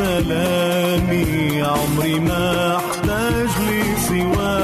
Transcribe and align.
سلامي 0.00 1.62
عمري 1.62 2.20
ما 2.20 2.76
احتاج 2.76 3.48
لي 3.68 3.82
سوى 4.08 4.58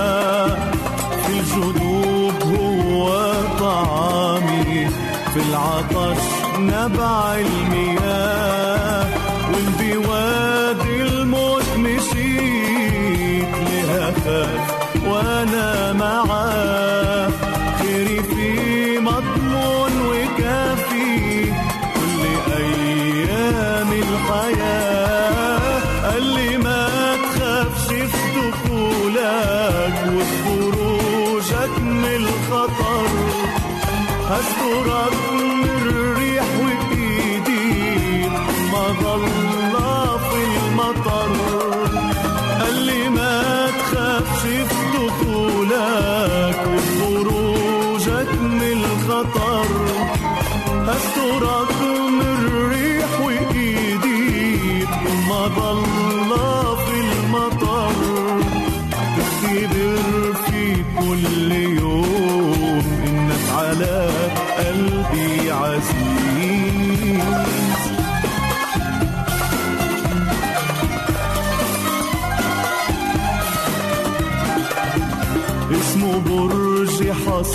في 1.24 1.32
الجدوب 1.40 2.42
هو 2.42 3.32
طعامي 3.60 4.88
في 5.34 5.40
العطش 5.48 6.22
نبع 6.58 7.34
المياه. 7.34 9.04
والبواب 9.52 10.35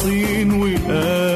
حصين 0.01 0.51
وآمن 0.51 1.30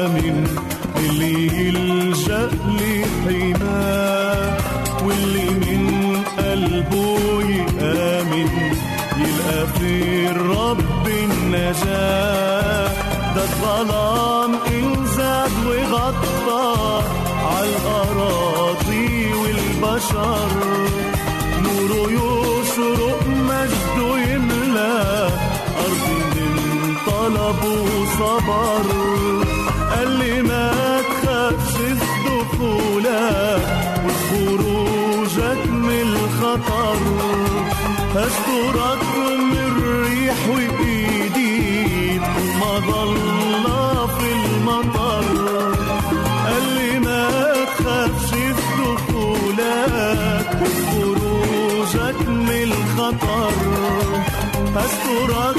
من 27.28 27.36
طلب 27.36 27.64
وصبر 27.64 28.86
قال 29.90 30.10
لي 30.10 30.42
ما 30.42 31.00
تخافش 31.00 31.74
دخولك 32.26 33.62
وخروجك 34.06 35.66
من 35.70 36.02
الخطر. 36.02 36.98
هسترك 38.14 39.02
من 39.16 39.56
الريح 39.66 40.36
وإيدي 40.48 42.20
مظلة 42.60 44.06
في 44.06 44.32
المطر. 44.32 45.74
قال 46.46 46.64
لي 46.74 46.98
ما 46.98 47.30
تخافش 47.78 48.30
دخولك 48.78 50.48
وخروجك 50.62 52.28
من 52.28 52.72
الخطر. 52.72 53.52
هسترك 54.76 55.55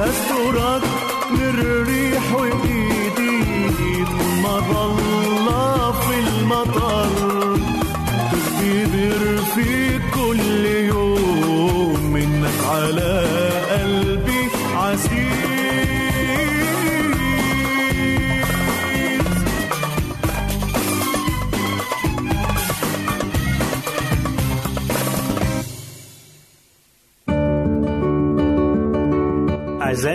هسترك 0.00 0.82
من 1.30 1.40
الريح 1.40 2.34
وإيديك 2.34 4.08
مظلة 4.44 5.92
في 5.92 6.18
المطر. 6.18 7.29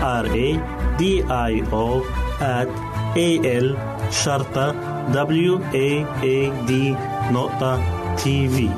R 0.00 0.26
A 0.26 0.48
D 0.98 1.02
I 1.28 1.52
O 1.72 1.86
at 2.40 2.70
A 3.16 3.30
L 3.64 3.76
شرطة 4.10 4.72
W 5.12 5.58
A 5.72 6.04
A 6.22 6.68
D 6.68 6.72
نقطة 7.32 7.82
تي 8.16 8.48
في 8.48 8.68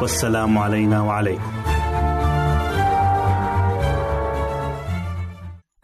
والسلام 0.00 0.58
علينا 0.58 1.02
وعليكم 1.02 1.52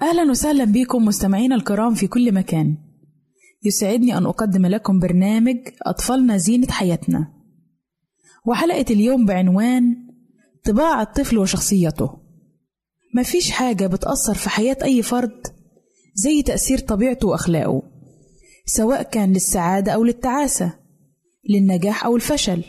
أهلا 0.02 0.30
وسهلا 0.30 0.64
بكم 0.64 1.04
مستمعينا 1.04 1.54
الكرام 1.54 1.94
في 1.94 2.06
كل 2.06 2.34
مكان. 2.34 2.76
يسعدني 3.64 4.18
أن 4.18 4.26
أقدم 4.26 4.66
لكم 4.66 4.98
برنامج 4.98 5.56
أطفالنا 5.86 6.36
زينة 6.36 6.66
حياتنا. 6.70 7.32
وحلقة 8.46 8.86
اليوم 8.90 9.26
بعنوان 9.26 9.96
طباع 10.64 11.02
الطفل 11.02 11.38
وشخصيته. 11.38 12.25
مفيش 13.16 13.50
حاجة 13.50 13.86
بتأثر 13.86 14.34
في 14.34 14.48
حياة 14.50 14.76
أي 14.82 15.02
فرد 15.02 15.46
زي 16.14 16.42
تأثير 16.42 16.78
طبيعته 16.78 17.28
وأخلاقه 17.28 17.82
سواء 18.66 19.02
كان 19.02 19.32
للسعادة 19.32 19.92
أو 19.92 20.04
للتعاسة 20.04 20.72
للنجاح 21.50 22.04
أو 22.06 22.16
الفشل 22.16 22.64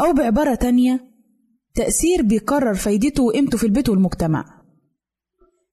أو 0.00 0.12
بعبارة 0.12 0.54
تانية 0.54 1.10
تأثير 1.74 2.22
بيقرر 2.22 2.74
فايدته 2.74 3.22
وقيمته 3.22 3.58
في 3.58 3.64
البيت 3.64 3.88
والمجتمع. 3.88 4.44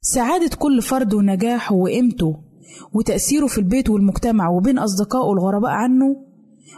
سعادة 0.01 0.55
كل 0.55 0.81
فرد 0.81 1.13
ونجاحه 1.13 1.75
وقيمته 1.75 2.35
وتأثيره 2.93 3.47
في 3.47 3.57
البيت 3.57 3.89
والمجتمع 3.89 4.49
وبين 4.49 4.79
أصدقائه 4.79 5.31
الغرباء 5.33 5.71
عنه 5.71 6.15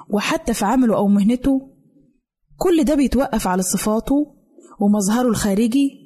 وحتى 0.10 0.54
في 0.54 0.66
عمله 0.66 0.96
أو 0.98 1.08
مهنته 1.08 1.70
كل 2.58 2.84
ده 2.84 2.96
بيتوقف 2.96 3.48
على 3.48 3.62
صفاته 3.62 4.36
ومظهره 4.80 5.28
الخارجي 5.28 5.99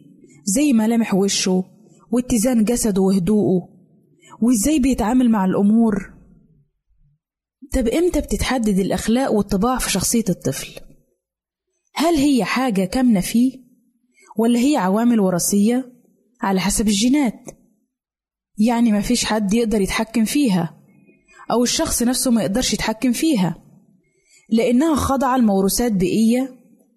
زي 0.44 0.74
ملامح 0.74 1.14
وشه 1.14 1.64
واتزان 2.12 2.64
جسده 2.64 3.02
وهدوءه 3.02 3.70
وازاي 4.42 4.80
بيتعامل 4.80 5.30
مع 5.30 5.46
الأمور 5.46 6.14
طب 7.74 7.88
إمتى 7.88 8.22
بتتحدد 8.22 8.80
الأخلاق 8.80 9.32
والطباع 9.32 9.78
في 9.78 9.92
شخصية 9.92 10.24
الطفل؟ 10.30 10.80
هل 11.96 12.16
هي 12.16 12.44
حاجة 12.44 12.86
كامنة 12.86 13.20
فيه؟ 13.22 13.64
ولا 14.38 14.60
هي 14.60 14.78
عوامل 14.78 15.20
وراثية 15.20 15.94
على 16.42 16.60
حسب 16.60 16.88
الجينات؟ 16.88 17.50
يعني 18.58 18.92
مفيش 18.92 19.26
حد 19.26 19.54
يقدر 19.54 19.82
يتحكم 19.82 20.26
فيها 20.26 20.78
أو 21.52 21.64
الشخص 21.64 22.04
نفسه 22.04 22.32
ما 22.32 22.42
يقدرش 22.42 22.74
يتحكم 22.74 23.12
فيها 23.12 23.64
لأنها 24.50 24.96
خاضعة 24.96 25.38
لموروثات 25.38 25.92
بيئية 25.92 26.56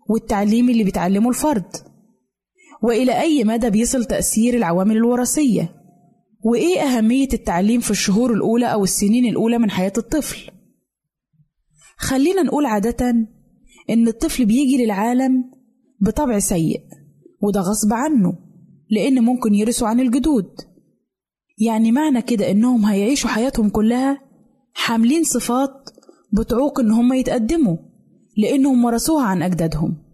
والتعليم 0.09 0.71
اللي 0.71 0.85
بيتعلمه 0.85 1.29
الفرد 1.29 1.77
وإلى 2.83 3.21
أي 3.21 3.45
مدى 3.45 3.71
بيصل 3.71 4.05
تأثير 4.05 4.55
العوامل 4.55 4.97
الوراثية؟ 4.97 5.77
وإيه 6.45 6.81
أهمية 6.81 7.29
التعليم 7.33 7.81
في 7.81 7.91
الشهور 7.91 8.33
الأولى 8.33 8.67
أو 8.67 8.85
السنين 8.85 9.27
الأولى 9.27 9.59
من 9.59 9.71
حياة 9.71 9.93
الطفل؟ 9.99 10.51
خلينا 11.99 12.43
نقول 12.43 12.67
عادة 12.67 13.15
إن 13.91 14.09
الطفل 14.09 14.47
بيجي 14.47 14.85
للعالم 14.85 15.45
بطبع 16.01 16.39
سيء 16.39 16.81
وده 17.43 17.61
غصب 17.61 17.93
عنه 17.93 18.39
لأن 18.91 19.25
ممكن 19.25 19.55
يرثوا 19.55 19.89
عن 19.89 20.01
الجدود. 20.01 20.51
يعني 21.59 21.93
معنى 21.93 22.23
كده 22.23 22.51
إنهم 22.51 22.85
هيعيشوا 22.85 23.31
حياتهم 23.31 23.69
كلها 23.69 24.23
حاملين 24.75 25.25
صفات 25.25 25.91
بتعوق 26.33 26.81
إن 26.81 26.91
هم 26.91 27.13
يتقدموا 27.13 27.77
لأنهم 28.37 28.85
ورثوها 28.85 29.25
عن 29.25 29.43
أجدادهم. 29.43 30.06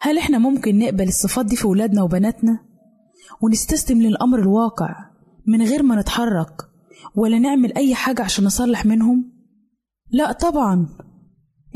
هل 0.00 0.18
إحنا 0.18 0.38
ممكن 0.38 0.78
نقبل 0.78 1.08
الصفات 1.08 1.46
دي 1.46 1.56
في 1.56 1.66
ولادنا 1.66 2.02
وبناتنا؟ 2.02 2.58
ونستسلم 3.42 4.02
للأمر 4.02 4.38
الواقع 4.38 4.94
من 5.46 5.62
غير 5.62 5.82
ما 5.82 6.00
نتحرك 6.00 6.62
ولا 7.14 7.38
نعمل 7.38 7.72
أي 7.76 7.94
حاجة 7.94 8.22
عشان 8.22 8.44
نصلح 8.44 8.86
منهم؟ 8.86 9.32
لا 10.10 10.32
طبعا. 10.32 10.88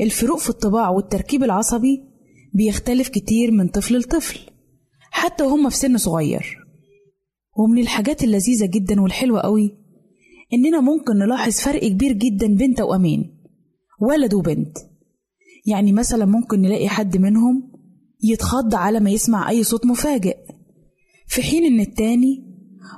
الفروق 0.01 0.39
في 0.39 0.49
الطباع 0.49 0.89
والتركيب 0.89 1.43
العصبي 1.43 2.03
بيختلف 2.53 3.09
كتير 3.09 3.51
من 3.51 3.67
طفل 3.67 3.97
لطفل 3.97 4.39
حتى 5.11 5.43
وهم 5.43 5.69
في 5.69 5.77
سن 5.77 5.97
صغير. 5.97 6.57
ومن 7.57 7.81
الحاجات 7.81 8.23
اللذيذة 8.23 8.65
جدا 8.65 9.01
والحلوة 9.01 9.39
قوي 9.41 9.77
إننا 10.53 10.79
ممكن 10.79 11.17
نلاحظ 11.17 11.51
فرق 11.53 11.87
كبير 11.87 12.11
جدا 12.13 12.55
بين 12.55 12.75
توأمين 12.75 13.43
ولد 14.01 14.33
وبنت. 14.33 14.77
يعني 15.65 15.91
مثلا 15.91 16.25
ممكن 16.25 16.61
نلاقي 16.61 16.89
حد 16.89 17.17
منهم 17.17 17.70
يتخض 18.23 18.75
على 18.75 18.99
ما 18.99 19.09
يسمع 19.09 19.49
أي 19.49 19.63
صوت 19.63 19.85
مفاجئ. 19.85 20.37
في 21.27 21.41
حين 21.41 21.65
إن 21.65 21.79
التاني 21.79 22.47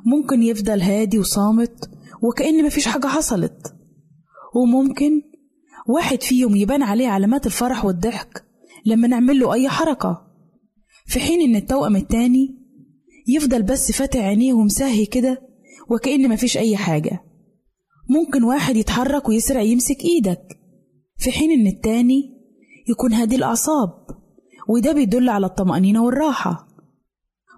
ممكن 0.05 0.43
يفضل 0.43 0.81
هادي 0.81 1.19
وصامت 1.19 1.89
وكأن 2.21 2.65
مفيش 2.65 2.87
حاجة 2.87 3.07
حصلت. 3.07 3.75
وممكن 4.55 5.21
واحد 5.87 6.23
فيهم 6.23 6.55
يبان 6.55 6.83
عليه 6.83 7.07
علامات 7.07 7.45
الفرح 7.45 7.85
والضحك 7.85 8.45
لما 8.85 9.07
نعمل 9.07 9.39
له 9.39 9.53
أي 9.53 9.69
حركة. 9.69 10.27
في 11.05 11.19
حين 11.19 11.41
إن 11.41 11.55
التوأم 11.55 11.95
التاني 11.95 12.57
يفضل 13.27 13.63
بس 13.63 13.91
فاتح 13.91 14.19
عينيه 14.19 14.53
ومساهي 14.53 15.05
كده 15.05 15.41
وكأن 15.89 16.29
مفيش 16.29 16.57
أي 16.57 16.77
حاجة. 16.77 17.23
ممكن 18.09 18.43
واحد 18.43 18.75
يتحرك 18.75 19.29
ويسرع 19.29 19.61
يمسك 19.61 19.97
إيدك. 20.03 20.59
في 21.17 21.31
حين 21.31 21.51
إن 21.51 21.67
التاني 21.67 22.21
يكون 22.89 23.13
هادي 23.13 23.35
الأعصاب. 23.35 23.89
وده 24.69 24.91
بيدل 24.93 25.29
على 25.29 25.45
الطمأنينة 25.45 26.03
والراحة. 26.03 26.67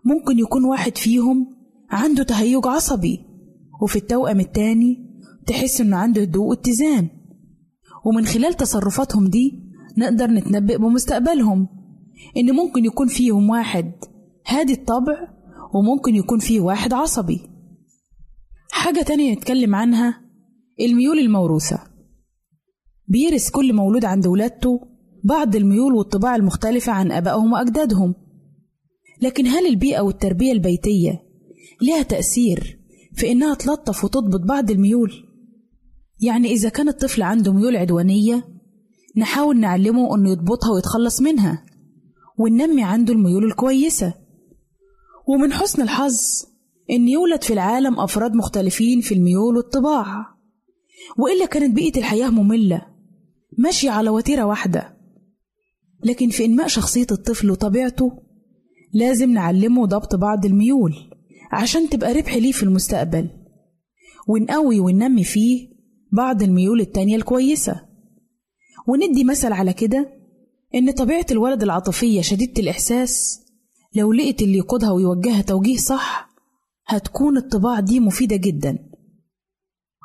ممكن 0.06 0.40
يكون 0.40 0.66
واحد 0.66 0.98
فيهم 0.98 1.56
عنده 1.90 2.24
تهيج 2.24 2.68
عصبي 2.68 3.20
وفي 3.82 3.96
التوأم 3.96 4.40
التاني 4.40 5.06
تحس 5.48 5.82
إنه 5.82 5.98
عنده 5.98 6.22
هدوء 6.22 6.46
واتزان. 6.46 7.10
ومن 8.06 8.26
خلال 8.26 8.54
تصرفاتهم 8.54 9.28
دي 9.28 9.64
نقدر 9.98 10.28
نتنبئ 10.28 10.78
بمستقبلهم 10.78 11.68
إن 12.38 12.52
ممكن 12.52 12.86
يكون 12.86 13.08
فيهم 13.08 13.50
واحد 13.50 13.92
هادي 14.48 14.74
الطبع 14.74 15.28
وممكن 15.74 16.16
يكون 16.16 16.40
فيه 16.40 16.60
واحد 16.60 16.94
عصبي. 16.94 17.42
حاجة 18.72 19.02
تانية 19.02 19.34
نتكلم 19.34 19.76
عنها 19.76 20.22
الميول 20.80 21.20
الموروثة. 21.20 21.80
بيرث 23.08 23.50
كل 23.50 23.74
مولود 23.74 24.06
عند 24.06 24.28
ولادته 24.28 24.95
بعض 25.26 25.56
الميول 25.56 25.94
والطباع 25.94 26.36
المختلفة 26.36 26.92
عن 26.92 27.12
آبائهم 27.12 27.54
وأجدادهم. 27.54 28.16
لكن 29.22 29.48
هل 29.48 29.66
البيئة 29.68 30.02
والتربية 30.02 30.52
البيتية 30.52 31.24
لها 31.82 32.04
تأثير 32.04 32.80
في 33.14 33.32
إنها 33.32 33.56
تلطف 33.56 34.04
وتضبط 34.04 34.42
بعض 34.48 34.72
الميول؟ 34.72 35.12
يعني 36.22 36.52
إذا 36.52 36.70
كان 36.70 36.88
الطفل 36.88 37.22
عنده 37.22 37.54
ميول 37.54 37.76
عدوانية 37.76 38.48
نحاول 39.18 39.60
نعلمه 39.60 40.16
إنه 40.16 40.30
يضبطها 40.30 40.72
ويتخلص 40.72 41.22
منها 41.22 41.66
وننمي 42.38 42.84
عنده 42.84 43.14
الميول 43.14 43.46
الكويسة. 43.46 44.14
ومن 45.28 45.54
حسن 45.54 45.82
الحظ 45.82 46.18
إن 46.90 47.08
يولد 47.08 47.44
في 47.44 47.54
العالم 47.54 48.00
أفراد 48.00 48.36
مختلفين 48.36 49.02
في 49.02 49.14
الميول 49.14 49.58
والطباع 49.58 50.26
وإلا 51.18 51.46
كانت 51.46 51.76
بيئة 51.76 52.00
الحياة 52.00 52.30
مملة 52.30 52.82
ماشية 53.58 53.90
على 53.90 54.10
وتيرة 54.10 54.44
واحدة. 54.44 54.95
لكن 56.06 56.30
في 56.30 56.46
إنماء 56.46 56.68
شخصية 56.68 57.08
الطفل 57.12 57.52
وطبيعته 57.52 58.12
لازم 58.94 59.32
نعلمه 59.32 59.86
ضبط 59.86 60.16
بعض 60.16 60.46
الميول 60.46 60.94
عشان 61.52 61.90
تبقى 61.90 62.14
ربح 62.14 62.36
ليه 62.36 62.52
في 62.52 62.64
المستقبل. 62.64 63.30
ونقوي 64.28 64.80
وننمي 64.80 65.24
فيه 65.24 65.68
بعض 66.12 66.44
الميول 66.44 66.82
التانية 66.82 67.16
الكويسة. 67.16 67.82
وندي 68.88 69.24
مثل 69.24 69.52
على 69.54 69.74
كده 69.74 70.10
إن 70.76 70.92
طبيعة 70.92 71.26
الولد 71.32 71.64
العاطفية 71.64 72.22
شديدة 72.22 72.62
الإحساس 72.62 73.42
لو 73.96 74.14
لقيت 74.14 74.42
اللي 74.42 74.58
يقودها 74.58 74.92
ويوجهها 74.92 75.42
توجيه 75.42 75.78
صح 75.78 76.30
هتكون 76.88 77.38
الطباع 77.38 77.80
دي 77.80 78.00
مفيدة 78.00 78.36
جدا. 78.36 78.78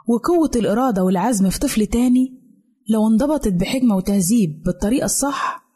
وقوة 0.08 0.50
الإرادة 0.56 1.04
والعزم 1.04 1.50
في 1.50 1.58
طفل 1.58 1.86
تاني 1.86 2.40
لو 2.88 3.08
انضبطت 3.08 3.52
بحكمة 3.52 3.96
وتهذيب 3.96 4.62
بالطريقة 4.62 5.04
الصح 5.04 5.69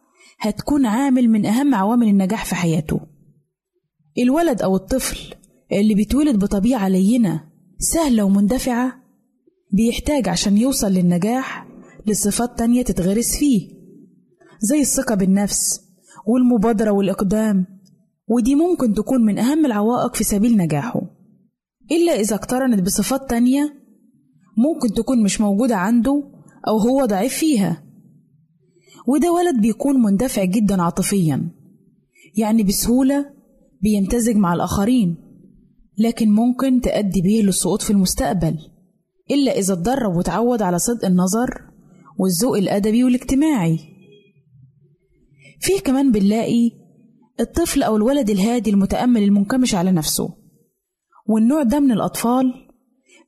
هتكون 0.49 0.87
عامل 0.87 1.29
من 1.29 1.47
أهم 1.47 1.75
عوامل 1.75 2.09
النجاح 2.09 2.45
في 2.45 2.55
حياته. 2.55 3.01
الولد 4.19 4.63
أو 4.63 4.77
الطفل 4.77 5.35
اللي 5.73 5.95
بيتولد 5.95 6.39
بطبيعة 6.39 6.89
لينة 6.89 7.45
سهلة 7.79 8.23
ومندفعة 8.23 8.93
بيحتاج 9.73 10.29
عشان 10.29 10.57
يوصل 10.57 10.93
للنجاح 10.93 11.69
لصفات 12.07 12.59
تانية 12.59 12.83
تتغرس 12.83 13.37
فيه 13.37 13.69
زي 14.61 14.81
الثقة 14.81 15.15
بالنفس 15.15 15.81
والمبادرة 16.27 16.91
والإقدام 16.91 17.67
ودي 18.29 18.55
ممكن 18.55 18.95
تكون 18.95 19.25
من 19.25 19.39
أهم 19.39 19.67
العوائق 19.67 20.15
في 20.15 20.25
سبيل 20.25 20.57
نجاحه. 20.57 21.01
إلا 21.93 22.13
إذا 22.13 22.37
اقترنت 22.37 22.83
بصفات 22.83 23.31
تانية 23.31 23.75
ممكن 24.57 24.95
تكون 24.95 25.23
مش 25.23 25.41
موجودة 25.41 25.77
عنده 25.77 26.23
أو 26.69 26.79
هو 26.79 27.05
ضعيف 27.05 27.35
فيها. 27.35 27.84
وده 29.07 29.33
ولد 29.33 29.61
بيكون 29.61 30.03
مندفع 30.03 30.45
جدا 30.45 30.83
عاطفيا. 30.83 31.51
يعني 32.37 32.63
بسهولة 32.63 33.27
بيمتزج 33.83 34.37
مع 34.37 34.55
الآخرين 34.55 35.17
لكن 35.99 36.31
ممكن 36.31 36.81
تؤدي 36.81 37.21
بيه 37.23 37.43
للسقوط 37.43 37.83
في 37.83 37.91
المستقبل 37.91 38.59
إلا 39.31 39.59
إذا 39.59 39.73
اتدرب 39.75 40.17
وتعود 40.17 40.63
على 40.63 40.79
صدق 40.79 41.05
النظر 41.05 41.61
والذوق 42.19 42.57
الأدبي 42.57 43.05
والاجتماعي. 43.05 43.79
فيه 45.61 45.81
كمان 45.81 46.13
بنلاقي 46.13 46.71
الطفل 47.41 47.83
أو 47.83 47.97
الولد 47.97 48.31
الهادي 48.31 48.71
المتأمل 48.71 49.23
المنكمش 49.23 49.75
على 49.75 49.93
نفسه 49.93 50.29
والنوع 51.27 51.63
ده 51.63 51.81
من 51.81 51.93
الأطفال 51.93 52.53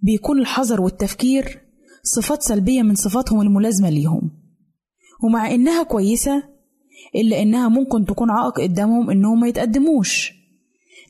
بيكون 0.03 0.39
الحذر 0.41 0.81
والتفكير 0.81 1.61
صفات 2.03 2.43
سلبية 2.43 2.83
من 2.83 2.95
صفاتهم 2.95 3.41
الملازمة 3.41 3.91
ليهم. 3.91 4.46
ومع 5.23 5.55
إنها 5.55 5.83
كويسة 5.83 6.43
إلا 7.15 7.43
إنها 7.43 7.69
ممكن 7.69 8.05
تكون 8.05 8.31
عائق 8.31 8.61
قدامهم 8.61 9.11
إنهم 9.11 9.41
ما 9.41 9.49
يتقدموش. 9.49 10.33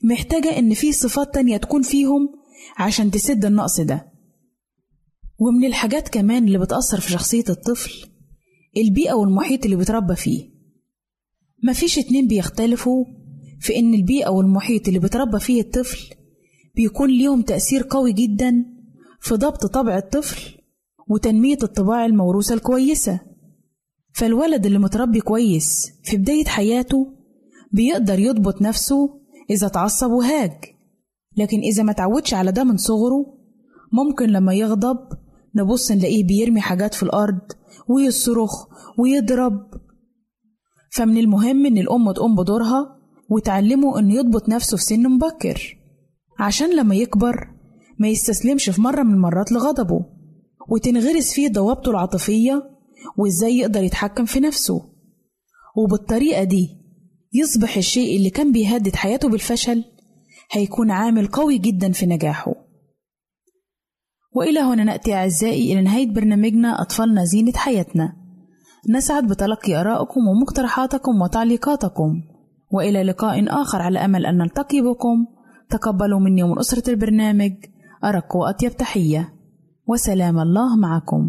محتاجة 0.05 0.59
إن 0.59 0.75
في 0.75 0.93
صفات 0.93 1.35
تانية 1.35 1.57
تكون 1.57 1.83
فيهم 1.83 2.29
عشان 2.79 3.11
تسد 3.11 3.45
النقص 3.45 3.81
ده. 3.81 4.13
ومن 5.39 5.65
الحاجات 5.65 6.09
كمان 6.09 6.45
اللي 6.45 6.59
بتأثر 6.59 7.01
في 7.01 7.11
شخصية 7.11 7.45
الطفل 7.49 7.93
البيئة 8.77 9.13
والمحيط 9.13 9.65
اللي 9.65 9.77
بيتربى 9.77 10.17
فيه. 10.17 10.51
مفيش 11.65 11.99
اتنين 11.99 12.27
بيختلفوا 12.27 13.05
في 13.61 13.77
إن 13.77 13.95
البيئة 13.95 14.29
والمحيط 14.29 14.89
اللي 14.89 14.99
بيتربى 15.01 15.41
فيه 15.41 15.61
الطفل 15.61 16.15
بيكون 16.75 17.11
ليهم 17.11 17.43
تأثير 17.43 17.87
قوي 17.91 18.13
جدا 18.13 18.65
في 19.21 19.35
ضبط 19.35 19.67
طبع 19.67 19.97
الطفل 19.99 20.59
وتنمية 21.09 21.59
الطباع 21.63 22.07
الموروثة 22.07 22.55
الكويسة. 22.55 23.21
فالولد 24.17 24.67
اللي 24.67 24.79
متربي 24.79 25.21
كويس 25.21 25.93
في 26.03 26.17
بداية 26.17 26.45
حياته 26.45 27.13
بيقدر 27.73 28.19
يضبط 28.19 28.63
نفسه 28.63 29.21
إذا 29.51 29.67
اتعصب 29.67 30.11
وهاج. 30.11 30.53
لكن 31.37 31.59
إذا 31.59 31.83
ما 31.83 31.93
تعودش 31.93 32.35
على 32.35 32.53
ده 32.53 32.65
من 32.65 32.77
صغره 32.77 33.27
ممكن 33.93 34.27
لما 34.27 34.55
يغضب 34.55 34.99
نبص 35.55 35.93
نلاقيه 35.93 36.25
بيرمي 36.25 36.61
حاجات 36.61 36.95
في 36.95 37.03
الأرض 37.03 37.41
ويصرخ 37.89 38.67
ويضرب. 38.99 39.71
فمن 40.93 41.17
المهم 41.17 41.67
إن 41.67 41.79
الأم 41.79 42.13
تقوم 42.13 42.37
بدورها 42.37 42.97
وتعلمه 43.31 43.99
إنه 43.99 44.15
يضبط 44.15 44.49
نفسه 44.49 44.77
في 44.77 44.83
سن 44.83 45.03
مبكر. 45.03 45.79
عشان 46.39 46.77
لما 46.77 46.95
يكبر 46.95 47.49
ما 47.99 48.09
يستسلمش 48.09 48.71
في 48.71 48.81
مرة 48.81 49.03
من 49.03 49.15
المرات 49.15 49.53
لغضبه 49.53 50.05
وتنغرس 50.69 51.33
فيه 51.33 51.49
ضوابطه 51.49 51.91
العاطفية 51.91 52.76
وإزاي 53.19 53.59
يقدر 53.59 53.83
يتحكم 53.83 54.25
في 54.25 54.41
نفسه. 54.41 54.81
وبالطريقة 55.77 56.45
دي 56.45 56.69
يصبح 57.33 57.77
الشيء 57.77 58.17
اللي 58.17 58.31
كان 58.31 58.53
بيهدد 58.53 58.97
حياته 58.97 59.29
بالفشل 59.29 59.85
هيكون 60.53 60.91
عامل 60.91 61.27
قوي 61.27 61.59
جدا 61.59 61.93
في 61.93 62.07
نجاحه. 62.07 62.55
وإلى 64.33 64.61
هنا 64.61 64.85
نأتي 64.85 65.15
أعزائي 65.15 65.73
إلى 65.73 65.83
نهاية 65.83 66.13
برنامجنا 66.13 66.83
أطفالنا 66.83 67.25
زينة 67.25 67.53
حياتنا. 67.53 68.17
نسعد 68.91 69.27
بتلقي 69.27 69.81
آرائكم 69.81 70.21
ومقترحاتكم 70.29 71.23
وتعليقاتكم. 71.23 72.23
وإلى 72.71 73.03
لقاء 73.03 73.63
آخر 73.63 73.83
على 73.83 73.99
أمل 73.99 74.27
أن 74.27 74.39
نلتقي 74.39 74.81
بكم. 74.81 75.27
تقبلوا 75.71 76.21
مني 76.21 76.43
ومن 76.43 76.59
أسرة 76.59 76.91
البرنامج 76.91 77.53
أرق 78.05 78.37
وأطيب 78.37 78.77
تحية. 78.77 79.35
وسلام 79.87 80.39
الله 80.39 80.77
معكم. 80.77 81.29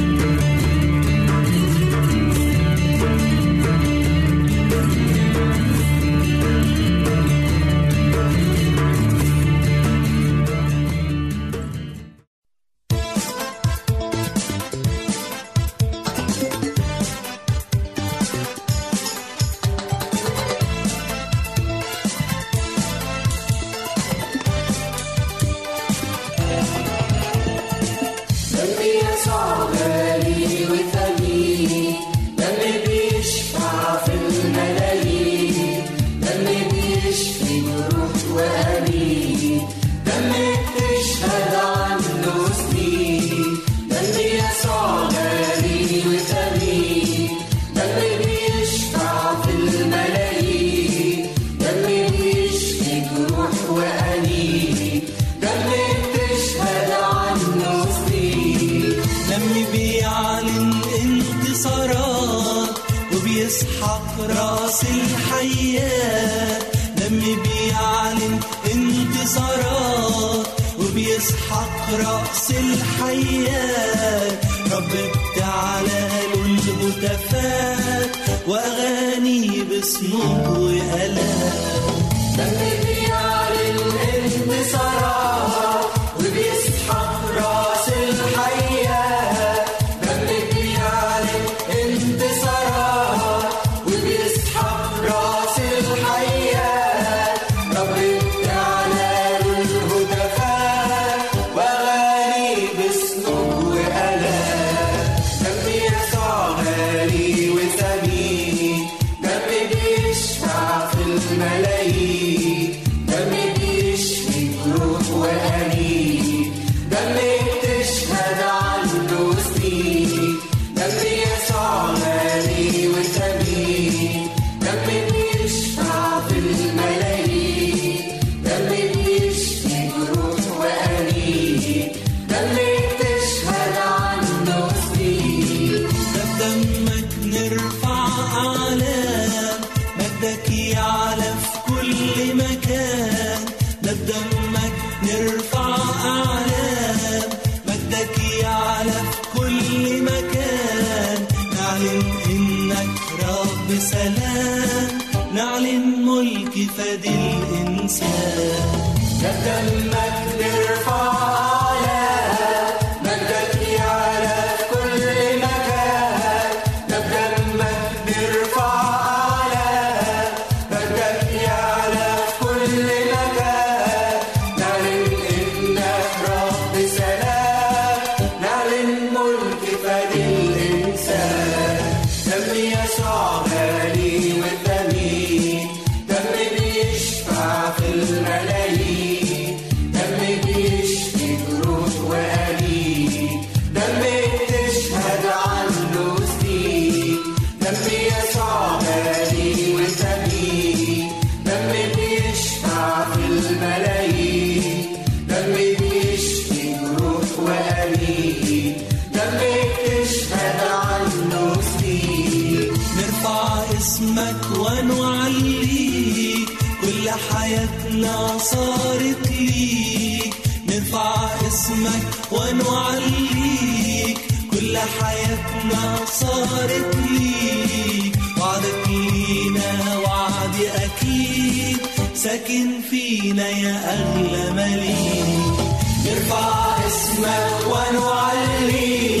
اسمك 213.81 214.41
ونعليك 214.59 216.49
كل 216.81 217.09
حياتنا 217.09 218.37
صارت 218.37 219.31
ليك. 219.31 220.33
نرفع 220.69 221.15
اسمك 221.47 222.07
ونعليك 222.31 224.17
كل 224.51 224.77
حياتنا 224.77 225.83
صارت 226.19 226.95
ليك. 227.09 228.15
وعدك 228.41 228.87
لينا 228.87 229.97
وعد 229.97 230.55
أكيد. 230.85 231.77
ساكن 232.15 232.67
فينا 232.89 233.49
يا 233.49 233.75
أغلى 233.93 234.51
مليك. 234.51 235.57
نرفع 236.05 236.77
اسمك 236.87 237.55
ونعليك 237.71 239.20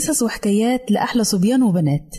قصص 0.00 0.22
وحكايات 0.22 0.90
لأحلى 0.90 1.24
صبيان 1.24 1.62
وبنات. 1.62 2.16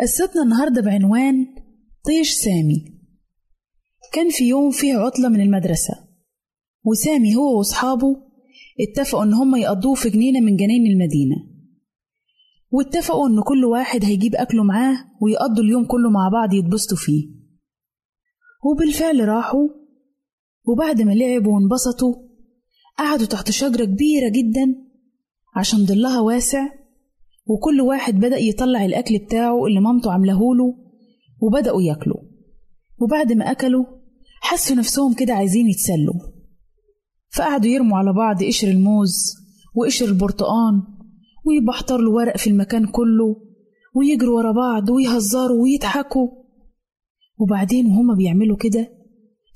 قصتنا 0.00 0.42
النهاردة 0.42 0.82
بعنوان 0.82 1.46
طيش 2.04 2.32
سامي. 2.32 2.84
كان 4.12 4.30
في 4.30 4.48
يوم 4.48 4.70
فيه 4.70 4.94
عطلة 4.94 5.28
من 5.28 5.40
المدرسة 5.40 5.94
وسامي 6.84 7.36
هو 7.36 7.58
وأصحابه 7.58 8.16
اتفقوا 8.80 9.24
إن 9.24 9.34
هم 9.34 9.56
يقضوه 9.56 9.94
في 9.94 10.10
جنينة 10.10 10.40
من 10.40 10.56
جناين 10.56 10.86
المدينة. 10.86 11.55
واتفقوا 12.70 13.28
إن 13.28 13.42
كل 13.42 13.64
واحد 13.64 14.04
هيجيب 14.04 14.34
أكله 14.34 14.62
معاه 14.64 14.96
ويقضوا 15.22 15.64
اليوم 15.64 15.84
كله 15.84 16.10
مع 16.10 16.28
بعض 16.32 16.52
يتبسطوا 16.54 16.96
فيه. 16.96 17.28
وبالفعل 18.64 19.28
راحوا 19.28 19.68
وبعد 20.64 21.02
ما 21.02 21.12
لعبوا 21.12 21.54
وانبسطوا 21.54 22.14
قعدوا 22.98 23.26
تحت 23.26 23.50
شجرة 23.50 23.84
كبيرة 23.84 24.28
جدا 24.28 24.74
عشان 25.56 25.84
ضلها 25.84 26.20
واسع 26.20 26.68
وكل 27.46 27.80
واحد 27.80 28.14
بدأ 28.14 28.36
يطلع 28.38 28.84
الأكل 28.84 29.18
بتاعه 29.18 29.66
اللي 29.66 29.80
مامته 29.80 30.12
عاملهوله 30.12 30.74
وبدأوا 31.42 31.82
ياكلوا. 31.82 32.20
وبعد 32.98 33.32
ما 33.32 33.50
أكلوا 33.50 33.84
حسوا 34.40 34.76
نفسهم 34.76 35.14
كده 35.14 35.34
عايزين 35.34 35.66
يتسلوا. 35.68 36.20
فقعدوا 37.36 37.70
يرموا 37.70 37.98
على 37.98 38.12
بعض 38.12 38.44
قشر 38.44 38.68
الموز 38.68 39.34
وقشر 39.74 40.06
البرتقان 40.06 40.82
ويبحتروا 41.46 42.02
له 42.02 42.10
ورق 42.10 42.36
في 42.36 42.50
المكان 42.50 42.86
كله 42.86 43.36
ويجروا 43.94 44.36
ورا 44.36 44.52
بعض 44.52 44.90
ويهزروا 44.90 45.62
ويضحكوا. 45.62 46.28
وبعدين 47.38 47.86
وهما 47.86 48.14
بيعملوا 48.14 48.56
كده 48.56 48.92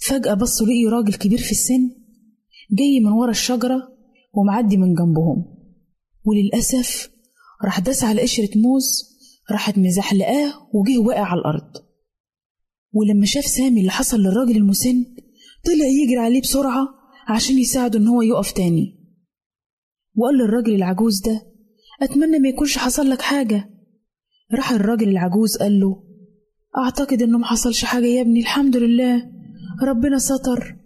فجأة 0.07 0.35
بصوا 0.35 0.66
لقيوا 0.66 0.90
راجل 0.90 1.14
كبير 1.14 1.38
في 1.38 1.50
السن 1.50 1.90
جاي 2.72 3.00
من 3.00 3.12
ورا 3.12 3.31
الشجرة 3.31 3.83
ومعدي 4.35 4.76
من 4.76 4.94
جنبهم. 4.94 5.44
وللأسف 6.24 7.11
راح 7.64 7.81
داس 7.81 8.05
على 8.05 8.22
قشرة 8.22 8.59
موز 8.59 9.11
راحت 9.50 9.79
مزحلقاه 9.79 10.53
وجه 10.74 10.98
واقع 10.98 11.24
على 11.24 11.40
الأرض. 11.40 11.72
ولما 12.92 13.26
شاف 13.26 13.44
سامي 13.44 13.81
اللي 13.81 13.90
حصل 13.90 14.20
للراجل 14.20 14.57
المسن 14.57 15.05
طلع 15.64 15.87
يجري 15.87 16.16
عليه 16.18 16.40
بسرعة 16.40 16.88
عشان 17.29 17.59
يساعده 17.59 17.98
إن 17.98 18.09
هو 18.09 18.22
يقف 18.22 18.53
تاني. 18.53 19.00
وقال 20.14 20.38
للراجل 20.38 20.74
العجوز 20.74 21.20
ده 21.20 21.50
أتمنى 22.03 22.39
ما 22.39 22.49
يكونش 22.49 22.79
حصل 22.79 23.11
لك 23.11 23.23
حاجة. 23.23 23.71
راح 24.55 24.73
الراجل 24.73 25.09
العجوز 25.09 25.57
قال 25.57 25.81
له 25.81 26.03
أعتقد 26.79 27.23
إنه 27.23 27.39
محصلش 27.39 27.85
حاجة 27.85 28.07
يا 28.07 28.21
ابني 28.21 28.41
الحمد 28.41 28.77
لله. 28.77 29.31
ربنا 29.83 30.19
ستر. 30.19 30.77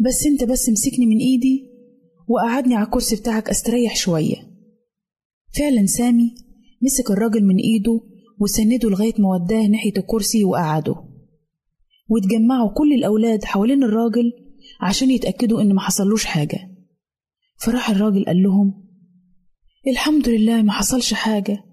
بس 0.00 0.26
أنت 0.26 0.44
بس 0.50 0.68
مسكني 0.68 1.06
من 1.06 1.18
إيدي 1.18 1.70
وقعدني 2.28 2.74
على 2.74 2.84
الكرسي 2.86 3.16
بتاعك 3.16 3.48
أستريح 3.50 3.96
شوية. 3.96 4.36
فعلا 5.58 5.86
سامي 5.86 6.34
مسك 6.82 7.10
الراجل 7.10 7.44
من 7.44 7.56
إيده 7.56 8.00
وسنده 8.40 8.90
لغاية 8.90 9.14
ما 9.18 9.28
وداه 9.28 9.66
ناحية 9.66 9.92
الكرسي 9.96 10.44
وقعده. 10.44 10.94
واتجمعوا 12.08 12.70
كل 12.74 12.92
الأولاد 12.92 13.44
حوالين 13.44 13.82
الراجل 13.82 14.32
عشان 14.80 15.10
يتأكدوا 15.10 15.62
إن 15.62 15.74
ما 15.74 15.80
حصلوش 15.80 16.24
حاجة. 16.24 16.58
فراح 17.56 17.90
الراجل 17.90 18.24
قال 18.24 18.42
لهم 18.42 18.83
الحمد 19.86 20.28
لله 20.28 20.62
ما 20.62 20.72
حصلش 20.72 21.14
حاجة 21.14 21.64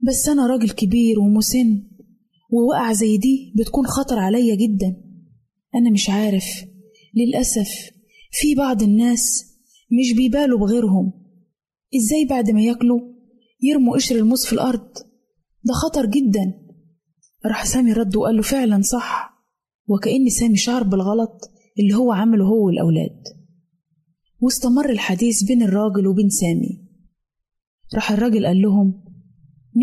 بس 0.00 0.28
أنا 0.28 0.46
راجل 0.46 0.70
كبير 0.70 1.20
ومسن 1.20 1.82
ووقع 2.50 2.92
زي 2.92 3.18
دي 3.18 3.52
بتكون 3.56 3.86
خطر 3.86 4.18
عليا 4.18 4.54
جدا. 4.54 4.96
أنا 5.74 5.90
مش 5.90 6.10
عارف 6.10 6.44
للأسف 7.14 7.68
في 8.32 8.54
بعض 8.54 8.82
الناس 8.82 9.44
مش 10.00 10.16
بيبالوا 10.16 10.58
بغيرهم. 10.58 11.12
إزاي 11.96 12.24
بعد 12.30 12.50
ما 12.50 12.62
ياكلوا 12.62 13.00
يرموا 13.62 13.94
قشر 13.94 14.16
الموز 14.16 14.44
في 14.46 14.52
الأرض؟ 14.52 14.88
ده 15.64 15.74
خطر 15.74 16.06
جدا. 16.06 16.54
راح 17.46 17.66
سامي 17.66 17.92
رد 17.92 18.16
وقال 18.16 18.36
له 18.36 18.42
فعلا 18.42 18.82
صح 18.82 19.30
وكأن 19.88 20.28
سامي 20.28 20.56
شعر 20.56 20.82
بالغلط 20.82 21.50
اللي 21.78 21.94
هو 21.94 22.12
عمله 22.12 22.44
هو 22.44 22.66
والأولاد. 22.66 23.22
واستمر 24.40 24.90
الحديث 24.90 25.42
بين 25.42 25.62
الراجل 25.62 26.06
وبين 26.06 26.28
سامي. 26.28 26.83
راح 27.94 28.10
الراجل 28.12 28.46
قال 28.46 28.62
لهم 28.62 29.04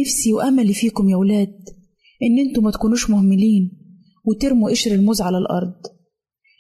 نفسي 0.02 0.34
وأملي 0.34 0.74
فيكم 0.74 1.10
يا 1.10 1.16
ولاد 1.16 1.60
إن 2.24 2.48
أنتوا 2.48 2.64
ما 2.64 2.72
تكونوش 2.72 3.10
مهملين 3.10 3.72
وترموا 4.26 4.70
قشر 4.70 4.92
الموز 4.92 5.22
على 5.22 5.38
الأرض. 5.38 5.74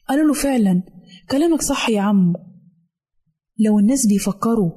قالوا 0.09 0.27
له 0.27 0.33
فعلا. 0.33 0.83
كلامك 1.31 1.61
صح 1.61 1.89
يا 1.89 2.01
عمو 2.01 2.33
لو 3.59 3.79
الناس 3.79 4.07
بيفكروا 4.07 4.71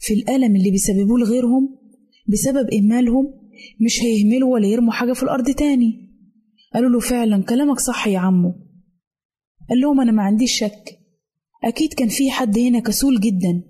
في 0.00 0.14
الألم 0.14 0.56
اللي 0.56 0.70
بيسببوه 0.70 1.18
لغيرهم 1.18 1.78
بسبب 2.28 2.74
إهمالهم 2.74 3.34
مش 3.80 4.02
هيهملوا 4.02 4.52
ولا 4.52 4.66
يرموا 4.66 4.92
حاجة 4.92 5.12
في 5.12 5.22
الأرض 5.22 5.50
تاني. 5.50 6.08
قالوا 6.74 6.90
له 6.90 7.00
فعلا. 7.00 7.42
كلامك 7.42 7.78
صح 7.80 8.08
يا 8.08 8.18
عمو 8.18 8.54
قال 9.68 9.80
لهم 9.80 10.00
أنا 10.00 10.12
ما 10.12 10.22
عنديش 10.22 10.58
شك. 10.58 10.98
أكيد 11.64 11.92
كان 11.92 12.08
في 12.08 12.30
حد 12.30 12.58
هنا 12.58 12.80
كسول 12.80 13.20
جدا. 13.20 13.62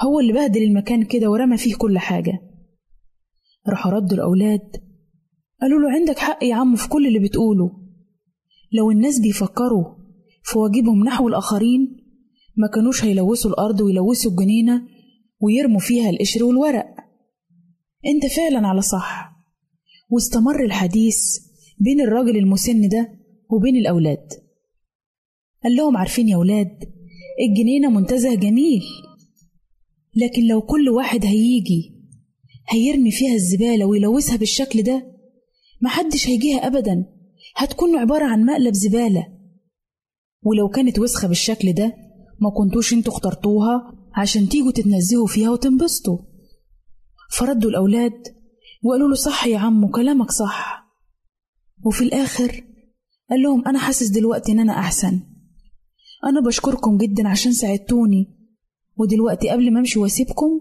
هو 0.00 0.20
اللي 0.20 0.32
بهدل 0.32 0.62
المكان 0.62 1.04
كده 1.04 1.30
ورمى 1.30 1.56
فيه 1.56 1.74
كل 1.74 1.98
حاجة. 1.98 2.40
راحوا 3.68 3.92
ردوا 3.92 4.16
الأولاد. 4.16 4.76
قالوا 5.60 5.80
له 5.80 5.90
عندك 5.90 6.18
حق 6.18 6.44
يا 6.44 6.54
عمو 6.54 6.76
في 6.76 6.88
كل 6.88 7.06
اللي 7.06 7.18
بتقوله. 7.18 7.70
لو 8.72 8.90
الناس 8.90 9.20
بيفكروا 9.20 9.84
في 10.42 10.58
واجبهم 10.58 11.04
نحو 11.04 11.28
الآخرين 11.28 11.96
ما 12.56 12.68
كانوش 12.74 13.04
هيلوثوا 13.04 13.50
الأرض 13.50 13.80
ويلوثوا 13.80 14.30
الجنينة 14.30 14.82
ويرموا 15.40 15.80
فيها 15.80 16.10
القشر 16.10 16.44
والورق. 16.44 16.86
أنت 18.06 18.26
فعلا 18.26 18.68
على 18.68 18.82
صح. 18.82 19.32
واستمر 20.10 20.64
الحديث 20.64 21.38
بين 21.78 22.00
الراجل 22.00 22.36
المسن 22.36 22.88
ده 22.88 23.18
وبين 23.50 23.76
الأولاد. 23.76 24.28
قال 25.64 25.76
لهم 25.76 25.96
عارفين 25.96 26.28
يا 26.28 26.36
ولاد 26.36 26.78
الجنينة 27.48 27.90
منتزه 27.90 28.34
جميل. 28.34 28.82
لكن 30.16 30.42
لو 30.46 30.62
كل 30.62 30.88
واحد 30.88 31.24
هيجي 31.24 31.96
هيرمي 32.68 33.10
فيها 33.10 33.34
الزبالة 33.34 33.84
ويلوثها 33.84 34.36
بالشكل 34.36 34.82
ده 34.82 35.12
محدش 35.82 36.28
هيجيها 36.28 36.66
أبدا. 36.66 37.04
هتكون 37.56 37.96
عبارة 37.96 38.24
عن 38.24 38.44
مقلب 38.44 38.74
زبالة. 38.74 39.26
ولو 40.42 40.68
كانت 40.68 40.98
وسخة 40.98 41.28
بالشكل 41.28 41.72
ده 41.72 41.94
ما 42.40 42.50
كنتوش 42.56 42.92
أنتوا 42.92 43.12
اخترتوها 43.12 43.92
عشان 44.14 44.48
تيجوا 44.48 44.72
تتنزهوا 44.72 45.26
فيها 45.26 45.50
وتنبسطوا. 45.50 46.18
فردوا 47.30 47.70
الأولاد 47.70 48.22
وقالوا 48.84 49.08
له 49.08 49.14
صح 49.14 49.46
يا 49.46 49.58
عمو 49.58 49.88
كلامك 49.90 50.30
صح. 50.30 50.86
وفي 51.84 52.04
الآخر 52.04 52.64
قال 53.30 53.42
لهم 53.42 53.68
أنا 53.68 53.78
حاسس 53.78 54.08
دلوقتي 54.08 54.52
إن 54.52 54.60
أنا 54.60 54.72
أحسن. 54.72 55.20
أنا 56.24 56.40
بشكركم 56.40 56.96
جدا 56.98 57.28
عشان 57.28 57.52
ساعدتوني. 57.52 58.35
ودلوقتي 58.96 59.48
قبل 59.50 59.72
ما 59.72 59.80
أمشي 59.80 59.98
وأسيبكم 59.98 60.60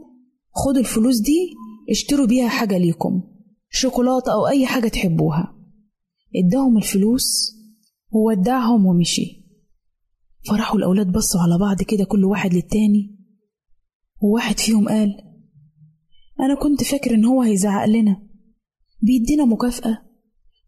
خدوا 0.51 0.79
الفلوس 0.79 1.19
دي 1.19 1.53
اشتروا 1.89 2.27
بيها 2.27 2.47
حاجة 2.47 2.77
ليكم 2.77 3.23
شوكولاتة 3.69 4.33
أو 4.33 4.47
أي 4.47 4.65
حاجة 4.65 4.87
تحبوها. 4.87 5.55
اداهم 6.35 6.77
الفلوس 6.77 7.55
وودعهم 8.11 8.85
ومشي. 8.85 9.45
فرحوا 10.49 10.77
الأولاد 10.77 11.11
بصوا 11.11 11.41
على 11.41 11.57
بعض 11.57 11.81
كده 11.81 12.03
كل 12.03 12.25
واحد 12.25 12.53
للتاني 12.53 13.15
وواحد 14.21 14.59
فيهم 14.59 14.89
قال 14.89 15.09
أنا 16.39 16.55
كنت 16.55 16.83
فاكر 16.83 17.13
إن 17.13 17.25
هو 17.25 17.41
هيزعق 17.41 17.85
لنا. 17.85 18.27
بيدينا 19.01 19.45
مكافأة. 19.45 19.97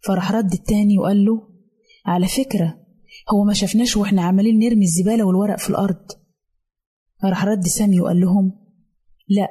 فراح 0.03 0.32
رد 0.32 0.53
التاني 0.53 0.99
وقال 0.99 1.25
له 1.25 1.49
على 2.06 2.27
فكرة 2.27 2.80
هو 3.34 3.43
ما 3.43 3.53
شافناش 3.53 3.97
وإحنا 3.97 4.21
عمالين 4.21 4.60
نرمي 4.60 4.86
الزبالة 4.86 5.23
والورق 5.23 5.60
في 5.60 5.69
الأرض. 5.69 6.06
راح 7.23 7.45
رد 7.45 7.63
سامي 7.63 7.99
وقال 7.99 8.19
لهم 8.21 8.51
لا 9.30 9.47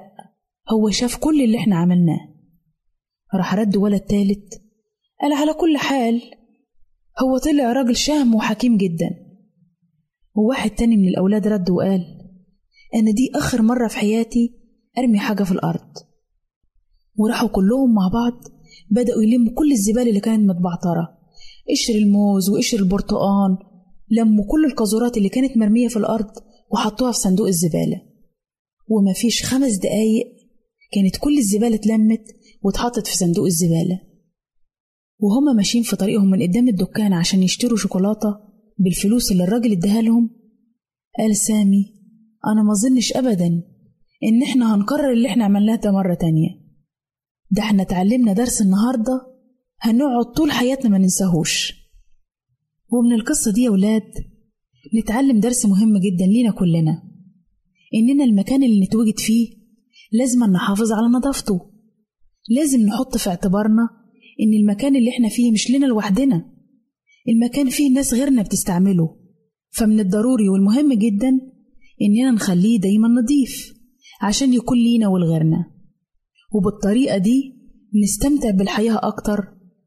هو 0.72 0.90
شاف 0.90 1.16
كل 1.16 1.42
اللي 1.42 1.58
إحنا 1.58 1.76
عملناه. 1.76 2.20
راح 3.34 3.54
رد 3.54 3.76
ولد 3.76 4.00
تالت 4.00 4.62
قال 5.20 5.32
على 5.32 5.54
كل 5.54 5.76
حال 5.76 6.22
هو 7.22 7.38
طلع 7.38 7.72
راجل 7.72 7.96
شهم 7.96 8.34
وحكيم 8.34 8.76
جدا. 8.76 9.10
وواحد 10.34 10.70
تاني 10.70 10.96
من 10.96 11.08
الأولاد 11.08 11.46
رد 11.46 11.70
وقال 11.70 12.04
أنا 12.94 13.10
دي 13.10 13.30
آخر 13.34 13.62
مرة 13.62 13.88
في 13.88 13.96
حياتي 13.96 14.54
أرمي 14.98 15.18
حاجة 15.18 15.42
في 15.42 15.52
الأرض. 15.52 15.92
وراحوا 17.16 17.48
كلهم 17.48 17.94
مع 17.94 18.08
بعض 18.12 18.40
بدأوا 18.90 19.22
يلموا 19.22 19.52
كل 19.54 19.72
الزبالة 19.72 20.08
اللي 20.08 20.20
كانت 20.20 20.50
متبعترة 20.50 21.18
قشر 21.70 21.94
الموز 21.94 22.50
وقشر 22.50 22.78
البرتقان 22.78 23.56
لموا 24.10 24.44
كل 24.48 24.64
القاذورات 24.64 25.16
اللي 25.16 25.28
كانت 25.28 25.56
مرمية 25.56 25.88
في 25.88 25.96
الأرض. 25.96 26.30
وحطوها 26.72 27.12
في 27.12 27.18
صندوق 27.18 27.46
الزبالة. 27.46 28.02
ومفيش 28.88 29.42
خمس 29.44 29.76
دقايق 29.76 30.26
كانت 30.92 31.16
كل 31.16 31.38
الزبالة 31.38 31.74
اتلمت 31.74 32.24
واتحطت 32.62 33.06
في 33.06 33.16
صندوق 33.16 33.44
الزبالة. 33.44 34.00
وهما 35.18 35.52
ماشيين 35.52 35.84
في 35.84 35.96
طريقهم 35.96 36.30
من 36.30 36.42
قدام 36.42 36.68
الدكان 36.68 37.12
عشان 37.12 37.42
يشتروا 37.42 37.76
شوكولاتة 37.76 38.34
بالفلوس 38.78 39.32
اللي 39.32 39.44
الراجل 39.44 39.72
اداها 39.72 40.02
لهم. 40.02 40.30
قال 41.18 41.36
سامي 41.36 41.94
أنا 42.46 42.62
ما 42.62 42.72
أظنش 42.72 43.12
أبدا 43.12 43.62
إن 44.22 44.42
إحنا 44.42 44.74
هنكرر 44.74 45.12
اللي 45.12 45.28
إحنا 45.28 45.44
عملناه 45.44 45.76
ده 45.76 45.92
مرة 45.92 46.14
تانية. 46.14 46.48
ده 47.50 47.62
إحنا 47.62 47.82
اتعلمنا 47.82 48.32
درس 48.32 48.62
النهاردة 48.62 49.36
هنقعد 49.80 50.24
طول 50.36 50.50
حياتنا 50.52 50.90
ما 50.90 50.98
ننساهوش. 50.98 51.74
ومن 52.88 53.12
القصة 53.12 53.52
دي 53.52 53.62
يا 53.62 53.70
ولاد 53.70 54.12
نتعلم 54.94 55.40
درس 55.40 55.66
مهم 55.66 55.92
جدا 55.98 56.26
لينا 56.26 56.50
كلنا. 56.50 57.02
إننا 57.94 58.24
المكان 58.24 58.62
اللي 58.62 58.80
نتوجد 58.80 59.18
فيه 59.18 59.48
لازم 60.12 60.44
نحافظ 60.44 60.92
على 60.92 61.06
نظافته. 61.18 61.60
لازم 62.48 62.80
نحط 62.80 63.16
في 63.16 63.30
اعتبارنا 63.30 63.88
إن 64.40 64.60
المكان 64.60 64.96
اللي 64.96 65.10
إحنا 65.10 65.28
فيه 65.28 65.52
مش 65.52 65.70
لنا 65.70 65.86
لوحدنا. 65.86 66.52
المكان 67.28 67.68
فيه 67.68 67.94
ناس 67.94 68.14
غيرنا 68.14 68.42
بتستعمله. 68.42 69.16
فمن 69.70 70.00
الضروري 70.00 70.48
والمهم 70.48 70.92
جدا 70.92 71.28
إننا 72.02 72.30
نخليه 72.30 72.80
دايما 72.80 73.08
نضيف 73.08 73.74
عشان 74.22 74.52
يكون 74.52 74.78
لينا 74.78 75.08
ولغيرنا. 75.08 75.64
وبالطريقة 76.54 77.18
دي 77.18 77.56
نستمتع 78.04 78.50
بالحياة 78.50 79.00
أكتر 79.02 79.44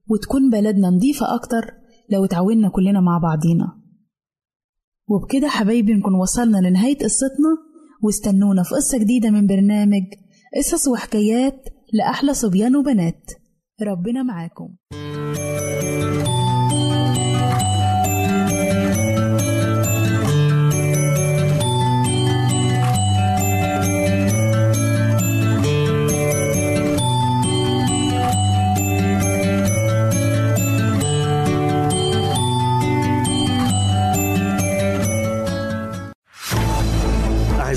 وتكون 0.08 0.50
بلدنا 0.50 0.90
نضيفة 0.90 1.36
أكتر 1.36 1.74
لو 2.10 2.26
اتعاوننا 2.26 2.70
كلنا 2.70 3.02
مع 3.02 3.18
بعضينا. 3.18 3.79
وبكده 5.10 5.48
حبايبي 5.48 5.94
نكون 5.94 6.14
وصلنا 6.14 6.58
لنهاية 6.58 6.98
قصتنا 6.98 7.58
واستنونا 8.04 8.64
في 8.64 8.76
قصة 8.76 8.98
جديدة 8.98 9.30
من 9.30 9.48
برنامج 9.48 10.04
قصص 10.58 10.88
وحكايات 10.88 11.70
لأحلى 11.94 12.34
صبيان 12.34 12.76
وبنات. 12.76 13.32
ربنا 13.82 14.24
معاكم. 14.24 14.70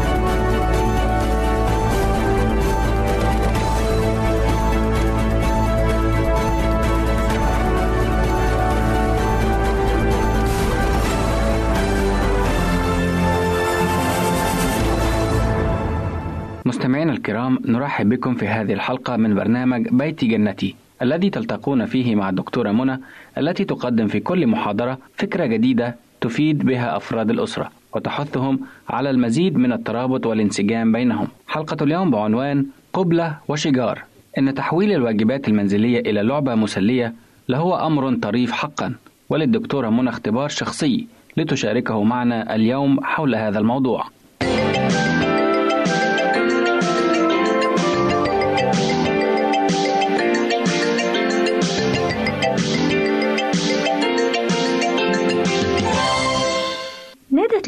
الكرام 17.21 17.59
نرحب 17.65 18.09
بكم 18.09 18.35
في 18.35 18.47
هذه 18.47 18.73
الحلقة 18.73 19.17
من 19.17 19.35
برنامج 19.35 19.87
بيت 19.91 20.25
جنتي 20.25 20.75
الذي 21.01 21.29
تلتقون 21.29 21.85
فيه 21.85 22.15
مع 22.15 22.29
الدكتورة 22.29 22.71
منى 22.71 22.99
التي 23.37 23.65
تقدم 23.65 24.07
في 24.07 24.19
كل 24.19 24.47
محاضرة 24.47 24.97
فكرة 25.15 25.45
جديدة 25.45 25.95
تفيد 26.21 26.65
بها 26.65 26.97
أفراد 26.97 27.29
الأسرة 27.29 27.71
وتحثهم 27.95 28.59
على 28.89 29.09
المزيد 29.09 29.57
من 29.57 29.73
الترابط 29.73 30.25
والانسجام 30.25 30.91
بينهم. 30.91 31.27
حلقة 31.47 31.83
اليوم 31.83 32.11
بعنوان 32.11 32.65
قبلة 32.93 33.37
وشجار. 33.47 34.01
إن 34.37 34.53
تحويل 34.53 34.91
الواجبات 34.91 35.47
المنزلية 35.47 35.99
إلى 35.99 36.21
لعبة 36.23 36.55
مسلية 36.55 37.13
لهو 37.49 37.75
أمر 37.75 38.15
طريف 38.15 38.51
حقا. 38.51 38.93
وللدكتورة 39.29 39.89
منى 39.89 40.09
اختبار 40.09 40.49
شخصي 40.49 41.07
لتشاركه 41.37 42.03
معنا 42.03 42.55
اليوم 42.55 43.03
حول 43.03 43.35
هذا 43.35 43.59
الموضوع. 43.59 44.05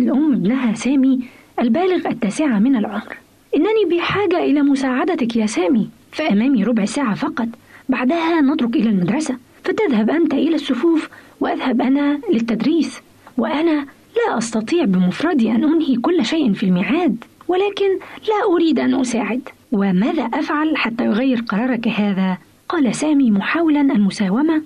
الأم 0.03 0.33
ابنها 0.33 0.73
سامي 0.73 1.19
البالغ 1.59 2.07
التاسعة 2.07 2.59
من 2.59 2.75
العمر. 2.75 3.17
إنني 3.55 3.85
بحاجة 3.91 4.43
إلى 4.43 4.61
مساعدتك 4.61 5.35
يا 5.35 5.45
سامي. 5.45 5.89
فأمامي 6.11 6.63
ربع 6.63 6.85
ساعة 6.85 7.15
فقط. 7.15 7.47
بعدها 7.89 8.41
نترك 8.41 8.75
إلى 8.75 8.89
المدرسة. 8.89 9.37
فتذهب 9.63 10.09
أنت 10.09 10.33
إلى 10.33 10.55
الصفوف 10.55 11.09
وأذهب 11.39 11.81
أنا 11.81 12.19
للتدريس. 12.33 13.01
وأنا 13.37 13.85
لا 14.15 14.37
أستطيع 14.37 14.85
بمفردي 14.85 15.51
أن 15.51 15.63
أنهي 15.63 15.95
كل 15.95 16.25
شيء 16.25 16.53
في 16.53 16.65
الميعاد. 16.65 17.23
ولكن 17.47 17.89
لا 18.27 18.53
أريد 18.53 18.79
أن 18.79 18.95
أساعد. 18.95 19.41
وماذا 19.71 20.23
أفعل 20.23 20.77
حتى 20.77 21.05
يغير 21.05 21.41
قرارك 21.47 21.87
هذا؟ 21.87 22.37
قال 22.69 22.95
سامي 22.95 23.31
محاولا 23.31 23.81
المساومة. 23.81 24.61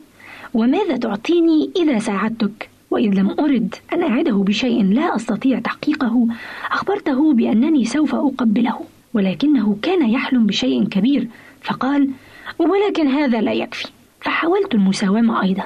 وماذا 0.53 0.97
تعطيني 0.97 1.69
إذا 1.75 1.99
ساعدتك؟ 1.99 2.69
وإذ 2.97 3.13
لم 3.13 3.35
أرد 3.39 3.75
أن 3.93 4.03
أعده 4.03 4.33
بشيء 4.33 4.83
لا 4.83 5.15
أستطيع 5.15 5.59
تحقيقه 5.59 6.27
أخبرته 6.71 7.33
بأنني 7.33 7.85
سوف 7.85 8.15
أقبله 8.15 8.79
ولكنه 9.13 9.77
كان 9.81 10.09
يحلم 10.09 10.45
بشيء 10.45 10.83
كبير 10.83 11.27
فقال 11.61 12.09
ولكن 12.59 13.07
هذا 13.07 13.41
لا 13.41 13.53
يكفي. 13.53 13.87
فحاولت 14.21 14.75
المساومة 14.75 15.43
أيضا. 15.43 15.63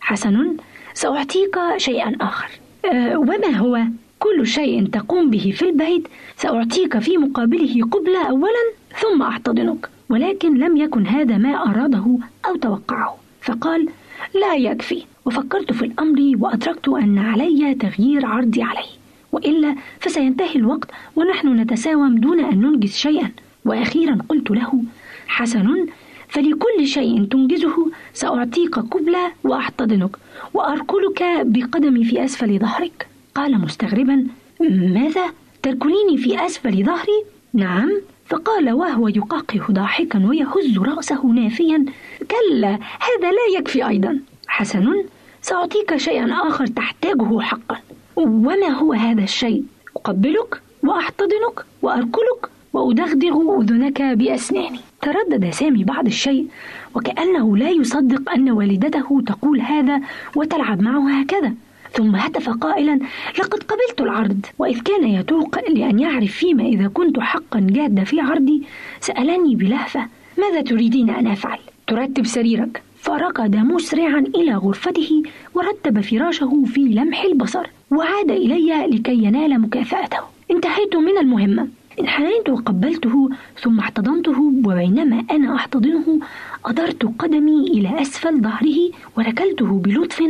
حسن 0.00 0.56
سأعطيك 0.94 1.58
شيئا 1.76 2.16
آخر. 2.20 2.50
أه 2.84 3.18
وما 3.18 3.56
هو؟ 3.56 3.82
كل 4.18 4.46
شيء 4.46 4.86
تقوم 4.86 5.30
به 5.30 5.52
في 5.56 5.62
البيت 5.70 6.08
سأعطيك 6.36 6.98
في 6.98 7.16
مقابله 7.16 7.84
قبلة 7.90 8.28
أولا 8.30 8.64
ثم 9.00 9.22
أحتضنك 9.22 9.88
ولكن 10.08 10.58
لم 10.58 10.76
يكن 10.76 11.06
هذا 11.06 11.38
ما 11.38 11.70
أراده 11.70 12.18
أو 12.48 12.56
توقعه. 12.56 13.16
فقال 13.42 13.88
لا 14.34 14.54
يكفي. 14.54 15.04
وفكرت 15.24 15.72
في 15.72 15.84
الأمر 15.84 16.32
وأدركت 16.38 16.88
أن 16.88 17.18
علي 17.18 17.74
تغيير 17.74 18.26
عرضي 18.26 18.62
عليه 18.62 18.90
وإلا 19.32 19.74
فسينتهي 20.00 20.54
الوقت 20.54 20.90
ونحن 21.16 21.60
نتساوم 21.60 22.18
دون 22.18 22.40
أن 22.40 22.60
ننجز 22.60 22.92
شيئا. 22.96 23.30
وأخيرا 23.64 24.18
قلت 24.28 24.50
له 24.50 24.82
حسن 25.26 25.86
فلكل 26.28 26.86
شيء 26.86 27.24
تنجزه 27.24 27.90
سأعطيك 28.14 28.78
قبلة 28.78 29.32
وأحتضنك 29.44 30.16
وأركلك 30.54 31.22
بقدمي 31.42 32.04
في 32.04 32.24
أسفل 32.24 32.58
ظهرك. 32.58 33.06
قال 33.34 33.60
مستغربا 33.60 34.26
ماذا؟ 34.70 35.24
تركليني 35.62 36.16
في 36.16 36.46
أسفل 36.46 36.84
ظهري؟ 36.84 37.24
نعم. 37.54 37.90
فقال 38.26 38.70
وهو 38.72 39.08
يقاقه 39.08 39.66
ضاحكا 39.70 40.26
ويهز 40.26 40.78
رأسه 40.78 41.26
نافيا 41.26 41.84
كلا 42.30 42.70
هذا 42.78 43.30
لا 43.30 43.58
يكفي 43.58 43.88
أيضا. 43.88 44.20
حسن 44.50 45.04
سأعطيك 45.42 45.96
شيئا 45.96 46.32
آخر 46.48 46.66
تحتاجه 46.66 47.40
حقا. 47.40 47.76
وما 48.16 48.68
هو 48.68 48.92
هذا 48.92 49.22
الشيء؟ 49.22 49.64
أقبلك 49.96 50.62
وأحتضنك 50.82 51.64
وأركلك 51.82 52.50
وأدغدغ 52.72 53.60
أذنك 53.60 54.02
بأسناني. 54.02 54.80
تردد 55.02 55.50
سامي 55.50 55.84
بعض 55.84 56.06
الشيء 56.06 56.46
وكأنه 56.94 57.56
لا 57.56 57.70
يصدق 57.70 58.30
أن 58.30 58.50
والدته 58.50 59.22
تقول 59.26 59.60
هذا 59.60 60.00
وتلعب 60.36 60.82
معه 60.82 61.20
هكذا. 61.20 61.54
ثم 61.92 62.16
هتف 62.16 62.48
قائلا 62.48 62.98
لقد 63.38 63.62
قبلت 63.62 64.00
العرض. 64.00 64.46
وإذ 64.58 64.80
كان 64.80 65.04
يتوق 65.04 65.68
لأن 65.68 65.98
يعرف 65.98 66.32
فيما 66.32 66.62
إذا 66.64 66.88
كنت 66.88 67.20
حقا 67.20 67.66
جاد 67.70 68.04
في 68.04 68.20
عرضي 68.20 68.62
سألني 69.00 69.56
بلهفة 69.56 70.06
ماذا 70.38 70.60
تريدين 70.60 71.10
أن 71.10 71.26
أفعل؟ 71.26 71.58
ترتب 71.86 72.26
سريرك. 72.26 72.82
فركض 73.02 73.56
مسرعا 73.56 74.18
إلى 74.34 74.54
غرفته 74.54 75.22
ورتب 75.54 76.00
فراشه 76.00 76.64
في 76.66 76.80
لمح 76.80 77.22
البصر 77.22 77.66
وعاد 77.90 78.30
إلي 78.30 78.86
لكي 78.86 79.24
ينال 79.24 79.60
مكافأته. 79.60 80.18
انتهيت 80.50 80.96
من 80.96 81.18
المهمة 81.18 81.68
انحنيت 82.00 82.48
وقبلته 82.48 83.28
ثم 83.60 83.78
احتضنته 83.78 84.40
وبينما 84.64 85.24
أنا 85.30 85.54
أحتضنه 85.54 86.20
أدرت 86.64 87.12
قدمي 87.18 87.60
إلى 87.66 88.02
أسفل 88.02 88.40
ظهره 88.40 88.90
وركلته 89.16 89.66
بلطف 89.66 90.22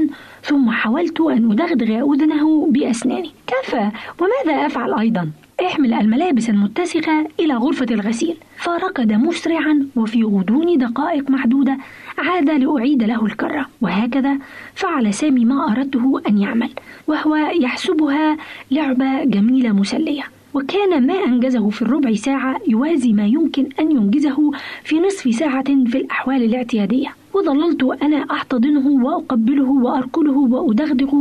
ثم 0.42 0.70
حاولت 0.70 1.20
أن 1.20 1.52
أدغدغ 1.52 2.12
أذنه 2.14 2.66
بأسناني. 2.70 3.30
كفى 3.46 3.90
وماذا 4.20 4.66
أفعل 4.66 4.94
أيضا؟ 4.94 5.30
احمل 5.66 5.94
الملابس 5.94 6.50
المتسخة 6.50 7.26
إلى 7.40 7.54
غرفة 7.54 7.86
الغسيل. 7.90 8.36
فركض 8.56 9.12
مسرعا 9.12 9.86
وفي 9.96 10.24
غضون 10.24 10.78
دقائق 10.78 11.30
محدودة 11.30 11.78
عاد 12.18 12.50
لأعيد 12.50 13.02
له 13.02 13.26
الكرة. 13.26 13.66
وهكذا 13.80 14.38
فعل 14.74 15.14
سامي 15.14 15.44
ما 15.44 15.72
أردته 15.72 16.22
أن 16.28 16.38
يعمل 16.38 16.70
وهو 17.06 17.36
يحسبها 17.36 18.36
لعبة 18.70 19.24
جميلة 19.24 19.72
مسلية. 19.72 20.22
وكان 20.54 21.06
ما 21.06 21.14
أنجزه 21.14 21.68
في 21.68 21.82
الربع 21.82 22.14
ساعة 22.14 22.60
يوازي 22.68 23.12
ما 23.12 23.26
يمكن 23.26 23.68
أن 23.80 23.90
ينجزه 23.90 24.50
في 24.84 25.00
نصف 25.00 25.34
ساعة 25.34 25.64
في 25.64 25.98
الأحوال 25.98 26.42
الاعتيادية. 26.42 27.08
وظللت 27.34 27.82
أنا 28.02 28.26
أحتضنه 28.30 28.88
وأقبله 29.04 29.70
وأركله 29.70 30.38
وأدغدغ 30.38 31.14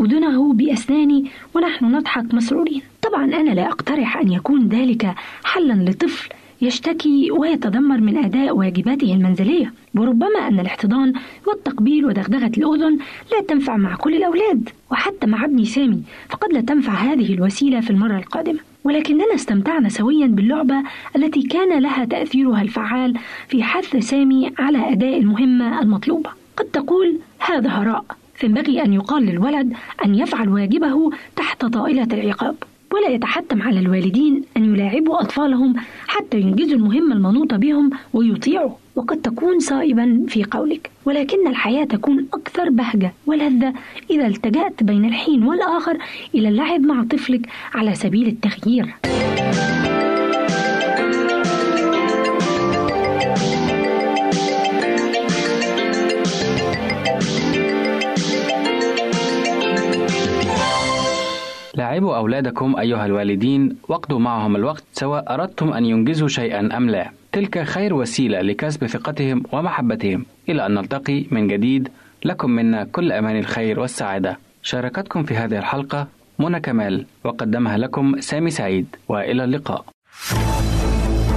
أذنه 0.00 0.52
بأسناني 0.52 1.30
ونحن 1.54 1.84
نضحك 1.84 2.34
مسرورين. 2.34 2.82
طبعا 3.14 3.24
أنا 3.24 3.50
لا 3.50 3.66
أقترح 3.68 4.16
أن 4.16 4.32
يكون 4.32 4.68
ذلك 4.68 5.14
حلا 5.44 5.90
لطفل 5.90 6.28
يشتكي 6.62 7.30
ويتذمر 7.30 8.00
من 8.00 8.16
أداء 8.16 8.56
واجباته 8.56 9.14
المنزلية 9.14 9.72
وربما 9.94 10.48
أن 10.48 10.60
الاحتضان 10.60 11.12
والتقبيل 11.46 12.04
ودغدغة 12.06 12.50
الأذن 12.58 12.98
لا 13.32 13.40
تنفع 13.48 13.76
مع 13.76 13.96
كل 13.96 14.14
الأولاد 14.14 14.68
وحتى 14.90 15.26
مع 15.26 15.44
ابني 15.44 15.64
سامي 15.64 16.02
فقد 16.28 16.52
لا 16.52 16.60
تنفع 16.60 16.92
هذه 16.92 17.34
الوسيلة 17.34 17.80
في 17.80 17.90
المرة 17.90 18.18
القادمة. 18.18 18.58
ولكننا 18.84 19.34
استمتعنا 19.34 19.88
سويا 19.88 20.26
باللعبة 20.26 20.82
التي 21.16 21.42
كان 21.42 21.82
لها 21.82 22.04
تأثيرها 22.04 22.62
الفعال 22.62 23.18
في 23.48 23.62
حث 23.62 23.96
سامي 23.96 24.52
على 24.58 24.92
أداء 24.92 25.18
المهمة 25.18 25.80
المطلوبة. 25.82 26.30
قد 26.56 26.64
تقول 26.64 27.18
هذا 27.38 27.68
هراء 27.68 28.04
فينبغي 28.34 28.84
أن 28.84 28.92
يقال 28.92 29.22
للولد 29.26 29.72
أن 30.04 30.14
يفعل 30.14 30.48
واجبه 30.48 31.10
تحت 31.36 31.64
طائلة 31.64 32.08
العقاب. 32.12 32.54
ولا 32.92 33.08
يتحتم 33.08 33.62
على 33.62 33.80
الوالدين 33.80 34.42
أن 34.56 34.74
يلاعبوا 34.74 35.20
أطفالهم 35.20 35.74
حتى 36.06 36.40
ينجزوا 36.40 36.76
المهمة 36.78 37.14
المنوطة 37.14 37.56
بهم 37.56 37.90
ويطيعوا. 38.12 38.70
وقد 38.96 39.16
تكون 39.16 39.58
صائبا 39.60 40.24
في 40.28 40.44
قولك 40.44 40.90
ولكن 41.04 41.46
الحياة 41.48 41.84
تكون 41.84 42.26
أكثر 42.34 42.70
بهجة 42.70 43.12
ولذة 43.26 43.72
إذا 44.10 44.26
التجأت 44.26 44.82
بين 44.82 45.04
الحين 45.04 45.42
والآخر 45.44 45.98
إلى 46.34 46.48
اللعب 46.48 46.80
مع 46.80 47.04
طفلك 47.04 47.48
على 47.74 47.94
سبيل 47.94 48.26
التغيير. 48.26 48.94
لاعبوا 61.74 62.16
أولادكم 62.16 62.76
أيها 62.76 63.06
الوالدين 63.06 63.76
واقضوا 63.88 64.18
معهم 64.18 64.56
الوقت 64.56 64.84
سواء 64.92 65.34
أردتم 65.34 65.72
أن 65.72 65.84
ينجزوا 65.84 66.28
شيئا 66.28 66.76
أم 66.76 66.90
لا. 66.90 67.10
تلك 67.32 67.62
خير 67.62 67.94
وسيلة 67.94 68.40
لكسب 68.40 68.86
ثقتهم 68.86 69.42
ومحبتهم. 69.52 70.26
إلى 70.48 70.66
أن 70.66 70.74
نلتقي 70.74 71.24
من 71.30 71.48
جديد 71.48 71.88
لكم 72.24 72.50
منا 72.50 72.84
كل 72.84 73.12
أمان 73.12 73.38
الخير 73.38 73.80
والسعادة. 73.80 74.38
شاركتكم 74.62 75.22
في 75.22 75.34
هذه 75.34 75.58
الحلقة 75.58 76.08
منى 76.38 76.60
كمال 76.60 77.06
وقدمها 77.24 77.76
لكم 77.76 78.20
سامي 78.20 78.50
سعيد. 78.50 78.86
وإلى 79.08 79.44
اللقاء. 79.44 79.84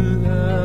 الوعد. 0.00 0.59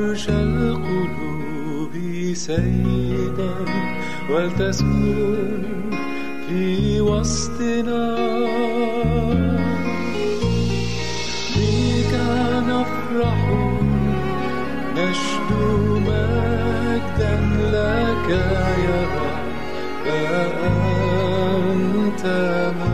عرش 0.00 0.28
القلوب 0.28 1.92
سيدا 2.34 3.54
ولتسكن 4.30 5.62
في 6.48 7.00
وسطنا 7.00 8.16
بك 11.56 12.12
نفرح 12.68 13.40
نشدو 14.96 15.98
مجدا 15.98 17.34
لك 17.72 18.28
يا 18.30 19.00
رب 19.16 19.40
فأنت 21.10 22.24
مبارك 22.76 22.89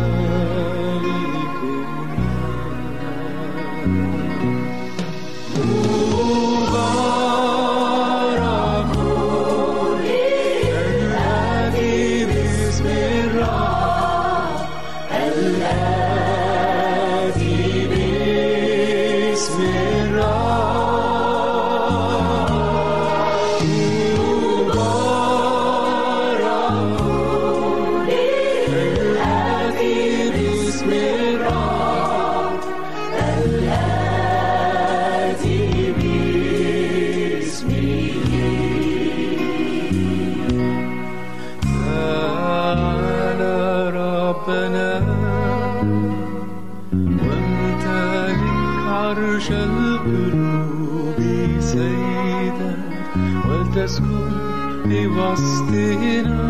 ولتسكن 53.86 55.08
بوسطنا 55.14 56.46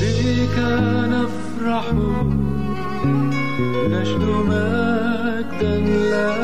بك 0.00 0.58
نفرح 1.12 1.92
نشد 3.90 4.22
مجدا 4.48 5.74
لك 5.84 6.43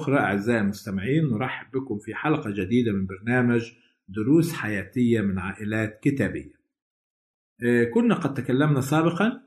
أخرى 0.00 0.18
أعزائي 0.18 0.60
المستمعين 0.60 1.30
نرحب 1.30 1.66
بكم 1.72 1.98
في 1.98 2.14
حلقة 2.14 2.50
جديدة 2.50 2.92
من 2.92 3.06
برنامج 3.06 3.72
دروس 4.08 4.52
حياتية 4.52 5.20
من 5.20 5.38
عائلات 5.38 6.00
كتابية. 6.02 6.60
آه، 7.62 7.84
كنا 7.84 8.14
قد 8.14 8.34
تكلمنا 8.34 8.80
سابقا 8.80 9.42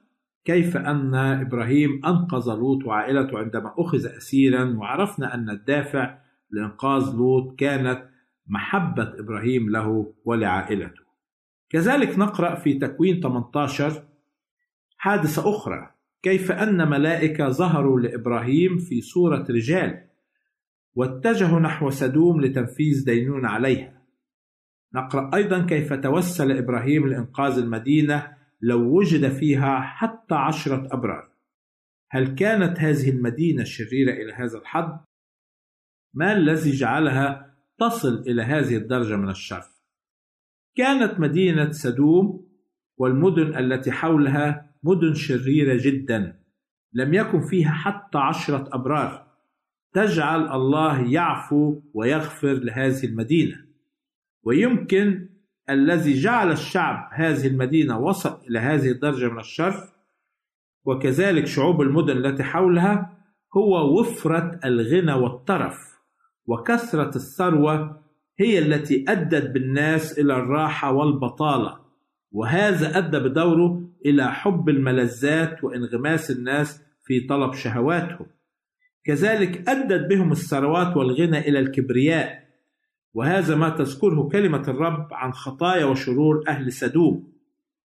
كيف 0.45 0.77
أن 0.77 1.15
إبراهيم 1.15 2.05
أنقذ 2.05 2.49
لوط 2.49 2.85
وعائلته 2.85 3.39
عندما 3.39 3.73
أخذ 3.77 4.05
أسيرا 4.05 4.63
وعرفنا 4.77 5.33
أن 5.33 5.49
الدافع 5.49 6.17
لإنقاذ 6.49 7.15
لوط 7.15 7.59
كانت 7.59 8.09
محبة 8.47 9.13
إبراهيم 9.19 9.69
له 9.69 10.13
ولعائلته. 10.25 11.03
كذلك 11.69 12.19
نقرأ 12.19 12.55
في 12.55 12.73
تكوين 12.73 13.21
18 13.21 14.03
حادثة 14.97 15.49
أخرى 15.49 15.89
كيف 16.23 16.51
أن 16.51 16.89
ملائكة 16.89 17.49
ظهروا 17.49 17.99
لإبراهيم 17.99 18.77
في 18.77 19.01
صورة 19.01 19.45
رجال 19.49 20.12
واتجهوا 20.95 21.59
نحو 21.59 21.89
سدوم 21.89 22.41
لتنفيذ 22.41 23.05
دينون 23.05 23.45
عليها 23.45 24.01
نقرأ 24.95 25.35
أيضا 25.35 25.65
كيف 25.65 25.93
توسل 25.93 26.51
إبراهيم 26.57 27.07
لإنقاذ 27.07 27.57
المدينة 27.57 28.37
لو 28.61 28.97
وجد 28.97 29.31
فيها 29.31 29.79
حتى 29.81 30.35
عشرة 30.35 30.87
أبرار 30.91 31.29
هل 32.11 32.35
كانت 32.35 32.79
هذه 32.79 33.09
المدينة 33.09 33.63
شريرة 33.63 34.11
إلى 34.11 34.33
هذا 34.33 34.57
الحد؟ 34.57 34.99
ما 36.13 36.33
الذي 36.33 36.71
جعلها 36.71 37.55
تصل 37.79 38.23
إلى 38.27 38.41
هذه 38.41 38.77
الدرجة 38.77 39.15
من 39.15 39.29
الشر؟ 39.29 39.63
كانت 40.75 41.19
مدينة 41.19 41.71
سدوم 41.71 42.47
والمدن 42.97 43.57
التي 43.57 43.91
حولها 43.91 44.73
مدن 44.83 45.13
شريرة 45.13 45.77
جدا 45.81 46.39
لم 46.93 47.13
يكن 47.13 47.41
فيها 47.41 47.71
حتى 47.71 48.17
عشرة 48.17 48.69
أبرار 48.75 49.32
تجعل 49.93 50.51
الله 50.51 51.11
يعفو 51.11 51.81
ويغفر 51.93 52.53
لهذه 52.53 53.05
المدينة. 53.05 53.65
ويمكن 54.43 55.29
الذي 55.69 56.13
جعل 56.13 56.51
الشعب 56.51 57.09
هذه 57.13 57.47
المدينة 57.47 57.99
وصل 57.99 58.37
إلى 58.49 58.59
هذه 58.59 58.91
الدرجة 58.91 59.29
من 59.29 59.39
الشر 59.39 59.89
وكذلك 60.85 61.45
شعوب 61.45 61.81
المدن 61.81 62.17
التي 62.17 62.43
حولها 62.43 63.17
هو 63.57 63.99
وفرة 63.99 64.59
الغنى 64.65 65.13
والترف 65.13 65.99
وكثرة 66.45 67.15
الثروة 67.15 68.03
هي 68.39 68.59
التي 68.59 69.05
أدت 69.07 69.49
بالناس 69.49 70.19
إلى 70.19 70.33
الراحة 70.33 70.91
والبطالة. 70.91 71.79
وهذا 72.31 72.97
أدى 72.97 73.19
بدوره 73.19 73.89
إلى 74.05 74.31
حب 74.31 74.69
الملذات 74.69 75.63
وانغماس 75.63 76.31
الناس 76.31 76.81
في 77.03 77.19
طلب 77.19 77.53
شهواتهم. 77.53 78.25
كذلك 79.03 79.69
أدت 79.69 80.09
بهم 80.09 80.31
الثروات 80.31 80.97
والغنى 80.97 81.39
إلى 81.39 81.59
الكبرياء. 81.59 82.43
وهذا 83.13 83.55
ما 83.55 83.69
تذكره 83.69 84.29
كلمة 84.31 84.63
الرب 84.67 85.07
عن 85.11 85.33
خطايا 85.33 85.85
وشرور 85.85 86.43
أهل 86.47 86.71
سدوم. 86.71 87.33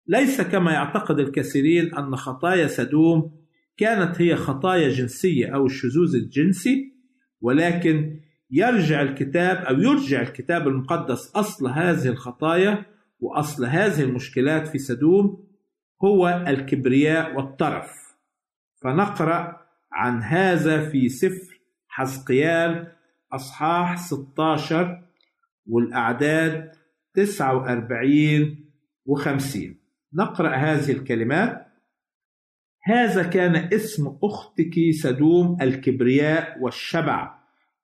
ليس 0.08 0.42
كما 0.42 0.72
يعتقد 0.72 1.20
الكثيرين 1.20 1.96
أن 1.96 2.16
خطايا 2.16 2.68
سدوم 2.68 3.32
كانت 3.78 4.22
هي 4.22 4.36
خطايا 4.36 4.90
جنسية 4.90 5.56
أو 5.56 5.66
الشذوذ 5.66 6.16
الجنسي 6.16 6.94
ولكن 7.42 8.20
يرجع 8.52 9.02
الكتاب 9.02 9.58
أو 9.58 9.80
يرجع 9.82 10.22
الكتاب 10.22 10.68
المقدس 10.68 11.32
أصل 11.36 11.68
هذه 11.68 12.08
الخطايا 12.08 12.86
وأصل 13.20 13.66
هذه 13.66 14.02
المشكلات 14.02 14.68
في 14.68 14.78
سدوم 14.78 15.48
هو 16.04 16.46
الكبرياء 16.48 17.36
والطرف. 17.36 17.92
فنقرأ 18.82 19.69
عن 19.92 20.24
هذا 20.24 20.90
في 20.90 21.10
سفر 21.10 21.62
حزقيال 21.88 22.92
أصحاح 23.34 23.98
16 23.98 25.04
والأعداد 25.68 26.72
49 27.14 28.56
و50 29.10 29.60
نقرأ 30.14 30.56
هذه 30.56 30.92
الكلمات. 30.92 31.66
هذا 32.84 33.24
كان 33.24 33.56
اسم 33.56 34.18
أختك 34.24 34.74
سدوم 34.92 35.58
الكبرياء 35.62 36.60
والشبع. 36.62 37.40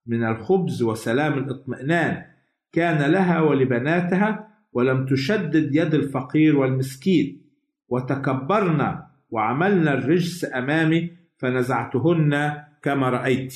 من 0.06 0.24
الخبز 0.24 0.84
وسلام 0.84 1.34
الاطمئنان. 1.34 2.26
كان 2.72 3.12
لها 3.12 3.42
ولبناتها 3.42 4.48
ولم 4.74 5.06
تشدد 5.06 5.76
يد 5.76 5.94
الفقير 5.94 6.58
والمسكين. 6.58 7.42
وتكبرنا 7.90 9.08
وعملنا 9.30 9.94
الرجس 9.94 10.46
أمامي 10.54 11.25
فنزعتهن 11.38 12.64
كما 12.82 13.10
رأيت. 13.10 13.54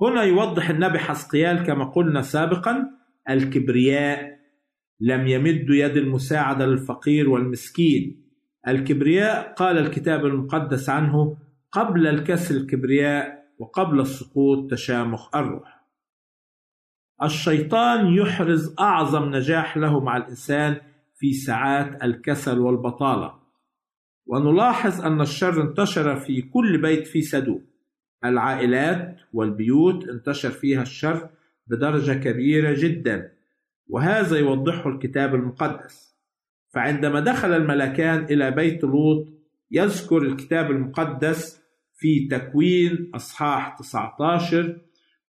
هنا 0.00 0.22
يوضح 0.22 0.70
النبي 0.70 0.98
حسقيال 0.98 1.62
كما 1.62 1.84
قلنا 1.84 2.22
سابقا 2.22 2.90
الكبرياء 3.30 4.36
لم 5.00 5.26
يمد 5.26 5.70
يد 5.70 5.96
المساعدة 5.96 6.66
للفقير 6.66 7.28
والمسكين. 7.28 8.26
الكبرياء 8.68 9.54
قال 9.54 9.78
الكتاب 9.78 10.26
المقدس 10.26 10.90
عنه 10.90 11.36
قبل 11.72 12.06
الكسر 12.06 12.54
الكبرياء 12.54 13.46
وقبل 13.58 14.00
السقوط 14.00 14.70
تشامخ 14.70 15.36
الروح. 15.36 15.86
الشيطان 17.22 18.14
يحرز 18.14 18.74
أعظم 18.80 19.34
نجاح 19.34 19.76
له 19.76 20.00
مع 20.00 20.16
الإنسان 20.16 20.76
في 21.18 21.32
ساعات 21.32 22.04
الكسل 22.04 22.58
والبطالة. 22.58 23.45
ونلاحظ 24.26 25.04
أن 25.04 25.20
الشر 25.20 25.62
انتشر 25.62 26.16
في 26.16 26.42
كل 26.42 26.82
بيت 26.82 27.06
في 27.06 27.22
سدوم 27.22 27.66
العائلات 28.24 29.16
والبيوت 29.32 30.08
انتشر 30.08 30.50
فيها 30.50 30.82
الشر 30.82 31.28
بدرجة 31.66 32.12
كبيرة 32.12 32.74
جدا 32.78 33.32
وهذا 33.88 34.38
يوضحه 34.38 34.90
الكتاب 34.90 35.34
المقدس. 35.34 36.16
فعندما 36.74 37.20
دخل 37.20 37.52
الملكان 37.52 38.24
إلى 38.24 38.50
بيت 38.50 38.84
لوط 38.84 39.28
يذكر 39.70 40.22
الكتاب 40.22 40.70
المقدس 40.70 41.62
في 41.96 42.28
تكوين 42.28 43.10
أصحاح 43.14 43.78
19 43.78 44.80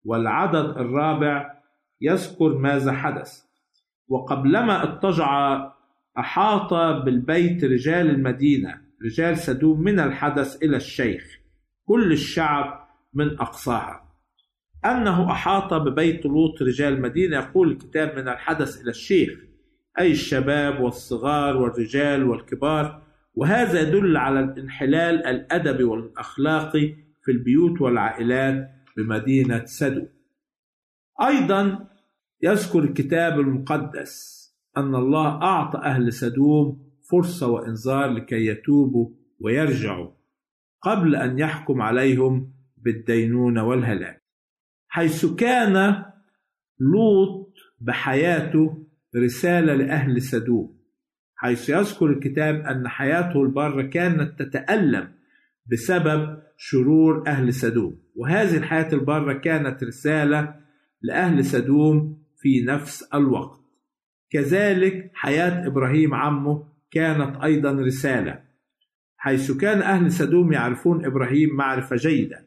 والعدد 0.05 0.77
الرابع 0.77 1.55
يذكر 2.01 2.57
ماذا 2.57 2.91
حدث. 2.91 3.41
وقبلما 4.07 4.83
اضطجع 4.83 5.61
احاط 6.19 6.73
بالبيت 7.03 7.63
رجال 7.63 8.09
المدينة 8.09 8.84
رجال 9.05 9.37
سدوم 9.37 9.81
من 9.81 9.99
الحدث 9.99 10.63
إلى 10.63 10.77
الشيخ 10.77 11.39
كل 11.85 12.11
الشعب 12.11 12.87
من 13.13 13.39
أقصاها. 13.39 14.05
أنه 14.85 15.31
أحاط 15.31 15.73
ببيت 15.73 16.25
لوط 16.25 16.61
رجال 16.61 16.93
المدينة 16.93 17.37
يقول 17.37 17.71
الكتاب 17.71 18.17
من 18.17 18.27
الحدث 18.27 18.81
إلى 18.81 18.89
الشيخ. 18.89 19.39
أي 19.99 20.11
الشباب 20.11 20.81
والصغار 20.81 21.57
والرجال 21.57 22.23
والكبار. 22.23 23.01
وهذا 23.35 23.81
يدل 23.81 24.17
على 24.17 24.39
الانحلال 24.39 25.25
الأدبي 25.25 25.83
والاخلاقي 25.83 26.95
في 27.23 27.31
البيوت 27.31 27.81
والعائلات 27.81 28.71
بمدينة 28.97 29.65
سدو 29.65 30.05
أيضا 31.21 31.87
يذكر 32.41 32.79
الكتاب 32.79 33.39
المقدس 33.39 34.45
أن 34.77 34.95
الله 34.95 35.41
أعطى 35.41 35.77
أهل 35.77 36.13
سدوم 36.13 36.84
فرصة 37.11 37.47
وإنذار 37.47 38.11
لكي 38.11 38.45
يتوبوا 38.45 39.09
ويرجعوا 39.39 40.11
قبل 40.81 41.15
أن 41.15 41.39
يحكم 41.39 41.81
عليهم 41.81 42.53
بالدينونة 42.77 43.63
والهلاك 43.63 44.21
حيث 44.87 45.25
كان 45.25 46.05
لوط 46.79 47.53
بحياته 47.81 48.85
رسالة 49.15 49.73
لأهل 49.73 50.21
سدوم 50.21 50.75
حيث 51.35 51.69
يذكر 51.69 52.05
الكتاب 52.05 52.55
أن 52.55 52.87
حياته 52.87 53.41
البارة 53.43 53.81
كانت 53.81 54.41
تتألم 54.41 55.11
بسبب 55.71 56.39
شرور 56.57 57.27
أهل 57.27 57.53
سدوم 57.53 57.99
وهذه 58.15 58.57
الحياة 58.57 58.93
البارة 58.93 59.33
كانت 59.33 59.83
رسالة 59.83 60.55
لأهل 61.01 61.45
سدوم 61.45 62.23
في 62.37 62.61
نفس 62.61 63.03
الوقت. 63.13 63.59
كذلك 64.29 65.11
حياة 65.13 65.67
إبراهيم 65.67 66.13
عمه 66.13 66.67
كانت 66.91 67.43
أيضا 67.43 67.71
رسالة 67.71 68.45
حيث 69.25 69.51
كان 69.51 69.81
أهل 69.81 70.11
سدوم 70.11 70.53
يعرفون 70.53 71.05
إبراهيم 71.05 71.55
معرفة 71.55 71.95
جيدة. 71.95 72.45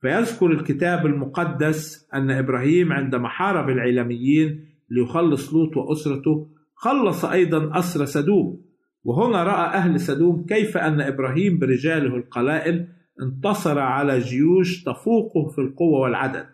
فيذكر 0.00 0.46
الكتاب 0.46 1.06
المقدس 1.06 2.08
أن 2.14 2.30
إبراهيم 2.30 2.92
عندما 2.92 3.28
حارب 3.28 3.68
العلاميين 3.68 4.64
ليخلص 4.90 5.54
لوط 5.54 5.76
وأسرته 5.76 6.48
خلص 6.74 7.24
أيضا 7.24 7.78
أسر 7.78 8.04
سدوم. 8.04 8.64
وهنا 9.04 9.44
رأى 9.44 9.66
أهل 9.66 10.00
سدوم 10.00 10.46
كيف 10.46 10.76
أن 10.76 11.00
إبراهيم 11.00 11.58
برجاله 11.58 12.16
القلائل 12.16 12.88
انتصر 13.22 13.78
على 13.78 14.18
جيوش 14.18 14.84
تفوقه 14.84 15.48
في 15.48 15.60
القوة 15.60 16.00
والعدد. 16.00 16.46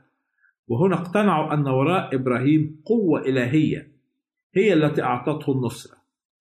وهنا 0.68 0.94
اقتنعوا 0.94 1.54
أن 1.54 1.66
وراء 1.66 2.14
إبراهيم 2.14 2.80
قوة 2.84 3.20
إلهية 3.20 3.92
هي 4.54 4.72
التي 4.72 5.02
أعطته 5.02 5.52
النصرة. 5.52 5.97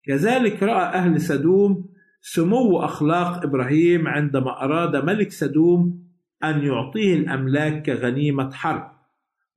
كذلك 0.10 0.64
رأى 0.64 0.84
أهل 0.84 1.22
سدوم 1.22 1.90
سمو 2.22 2.80
أخلاق 2.80 3.44
إبراهيم 3.44 4.08
عندما 4.08 4.64
أراد 4.64 4.96
ملك 4.96 5.32
سدوم 5.32 6.04
أن 6.44 6.66
يعطيه 6.66 7.14
الأملاك 7.16 7.86
كغنيمة 7.86 8.52
حرب 8.52 8.92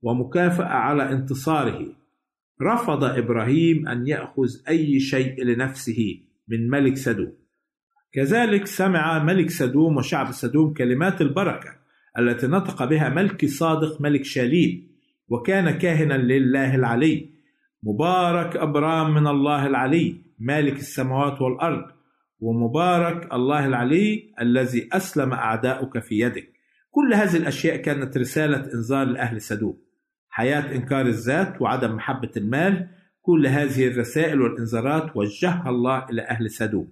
ومكافأة 0.01 0.65
على 0.65 1.11
انتصاره. 1.11 1.85
رفض 2.61 3.03
إبراهيم 3.03 3.87
أن 3.87 4.07
يأخذ 4.07 4.49
أي 4.69 4.99
شيء 4.99 5.43
لنفسه 5.43 6.19
من 6.47 6.69
ملك 6.69 6.97
سدوم. 6.97 7.33
كذلك 8.13 8.67
سمع 8.67 9.23
ملك 9.23 9.49
سدوم 9.49 9.97
وشعب 9.97 10.31
سدوم 10.31 10.73
كلمات 10.73 11.21
البركة 11.21 11.69
التي 12.19 12.47
نطق 12.47 12.85
بها 12.85 13.09
ملك 13.09 13.45
صادق 13.45 14.01
ملك 14.01 14.25
شاليم 14.25 14.87
وكان 15.27 15.71
كاهنا 15.71 16.13
لله 16.13 16.75
العلي 16.75 17.29
مبارك 17.83 18.57
أبرام 18.57 19.13
من 19.13 19.27
الله 19.27 19.67
العلي. 19.67 20.22
مالك 20.39 20.75
السماوات 20.75 21.41
والأرض 21.41 21.85
ومبارك 22.39 23.33
الله 23.33 23.65
العلي 23.65 24.33
الذي 24.41 24.89
أسلم 24.93 25.33
أعداؤك 25.33 25.99
في 25.99 26.19
يدك. 26.19 26.53
كل 26.91 27.13
هذه 27.13 27.37
الأشياء 27.37 27.75
كانت 27.75 28.17
رسالة 28.17 28.73
إنذار 28.73 29.07
لأهل 29.07 29.41
سدوم 29.41 29.77
حياة 30.29 30.75
إنكار 30.75 31.05
الذات 31.05 31.61
وعدم 31.61 31.95
محبة 31.95 32.31
المال 32.37 32.89
كل 33.21 33.47
هذه 33.47 33.87
الرسائل 33.87 34.41
والإنذارات 34.41 35.17
وجهها 35.17 35.69
الله 35.69 36.05
إلى 36.09 36.21
أهل 36.21 36.49
سدوم 36.49 36.87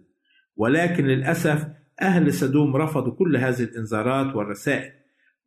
ولكن 0.55 1.05
للأسف 1.05 1.67
أهل 2.01 2.33
سدوم 2.33 2.75
رفضوا 2.75 3.15
كل 3.15 3.37
هذه 3.37 3.63
الإنذارات 3.63 4.35
والرسائل. 4.35 4.91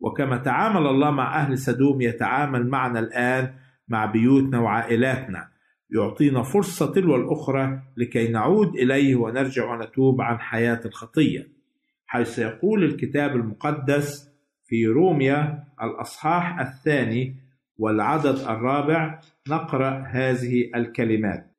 وكما 0.01 0.37
تعامل 0.37 0.87
الله 0.87 1.11
مع 1.11 1.43
أهل 1.43 1.59
سدوم 1.59 2.01
يتعامل 2.01 2.69
معنا 2.69 2.99
الآن 3.01 3.55
مع 3.89 4.07
بيوتنا 4.07 4.59
وعائلاتنا. 4.59 5.49
يعطينا 5.91 6.43
فرصة 6.43 6.93
تلو 6.93 7.17
الأخرى 7.17 7.83
لكي 7.97 8.29
نعود 8.29 8.75
إليه 8.75 9.17
ونرجع 9.17 9.73
ونتوب 9.73 10.21
عن 10.21 10.39
حياة 10.39 10.81
الخطية 10.85 11.55
حيث 12.07 12.39
يقول 12.39 12.85
الكتاب 12.85 13.37
المقدس 13.37 14.31
في 14.65 14.87
روميا 14.87 15.65
الأصحاح 15.83 16.61
الثاني 16.61 17.37
والعدد 17.79 18.39
الرابع 18.39 19.21
نقرأ 19.49 20.05
هذه 20.07 20.71
الكلمات. 20.75 21.51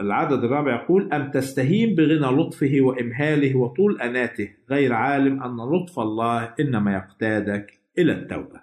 العدد 0.00 0.44
الرابع 0.44 0.82
يقول 0.82 1.12
أم 1.12 1.30
تستهين 1.30 1.94
بغنى 1.94 2.42
لطفه 2.42 2.76
وإمهاله 2.80 3.56
وطول 3.56 4.00
أناته 4.00 4.50
غير 4.70 4.92
عالم 4.92 5.42
أن 5.42 5.56
لطف 5.56 5.98
الله 5.98 6.54
إنما 6.60 6.94
يقتادك 6.94 7.80
إلى 7.98 8.12
التوبة. 8.12 8.60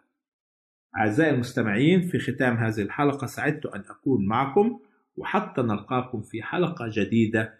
أعزائي 0.98 1.34
المستمعين 1.34 2.02
في 2.02 2.20
ختام 2.20 2.58
هذه 2.58 2.82
الحلقة 2.82 3.28
سعدت 3.28 3.66
أن 3.66 3.84
أكون 3.90 4.26
معكم. 4.26 4.80
وحتى 5.18 5.62
نلقاكم 5.62 6.22
في 6.22 6.44
حلقة 6.44 6.86
جديدة. 6.90 7.60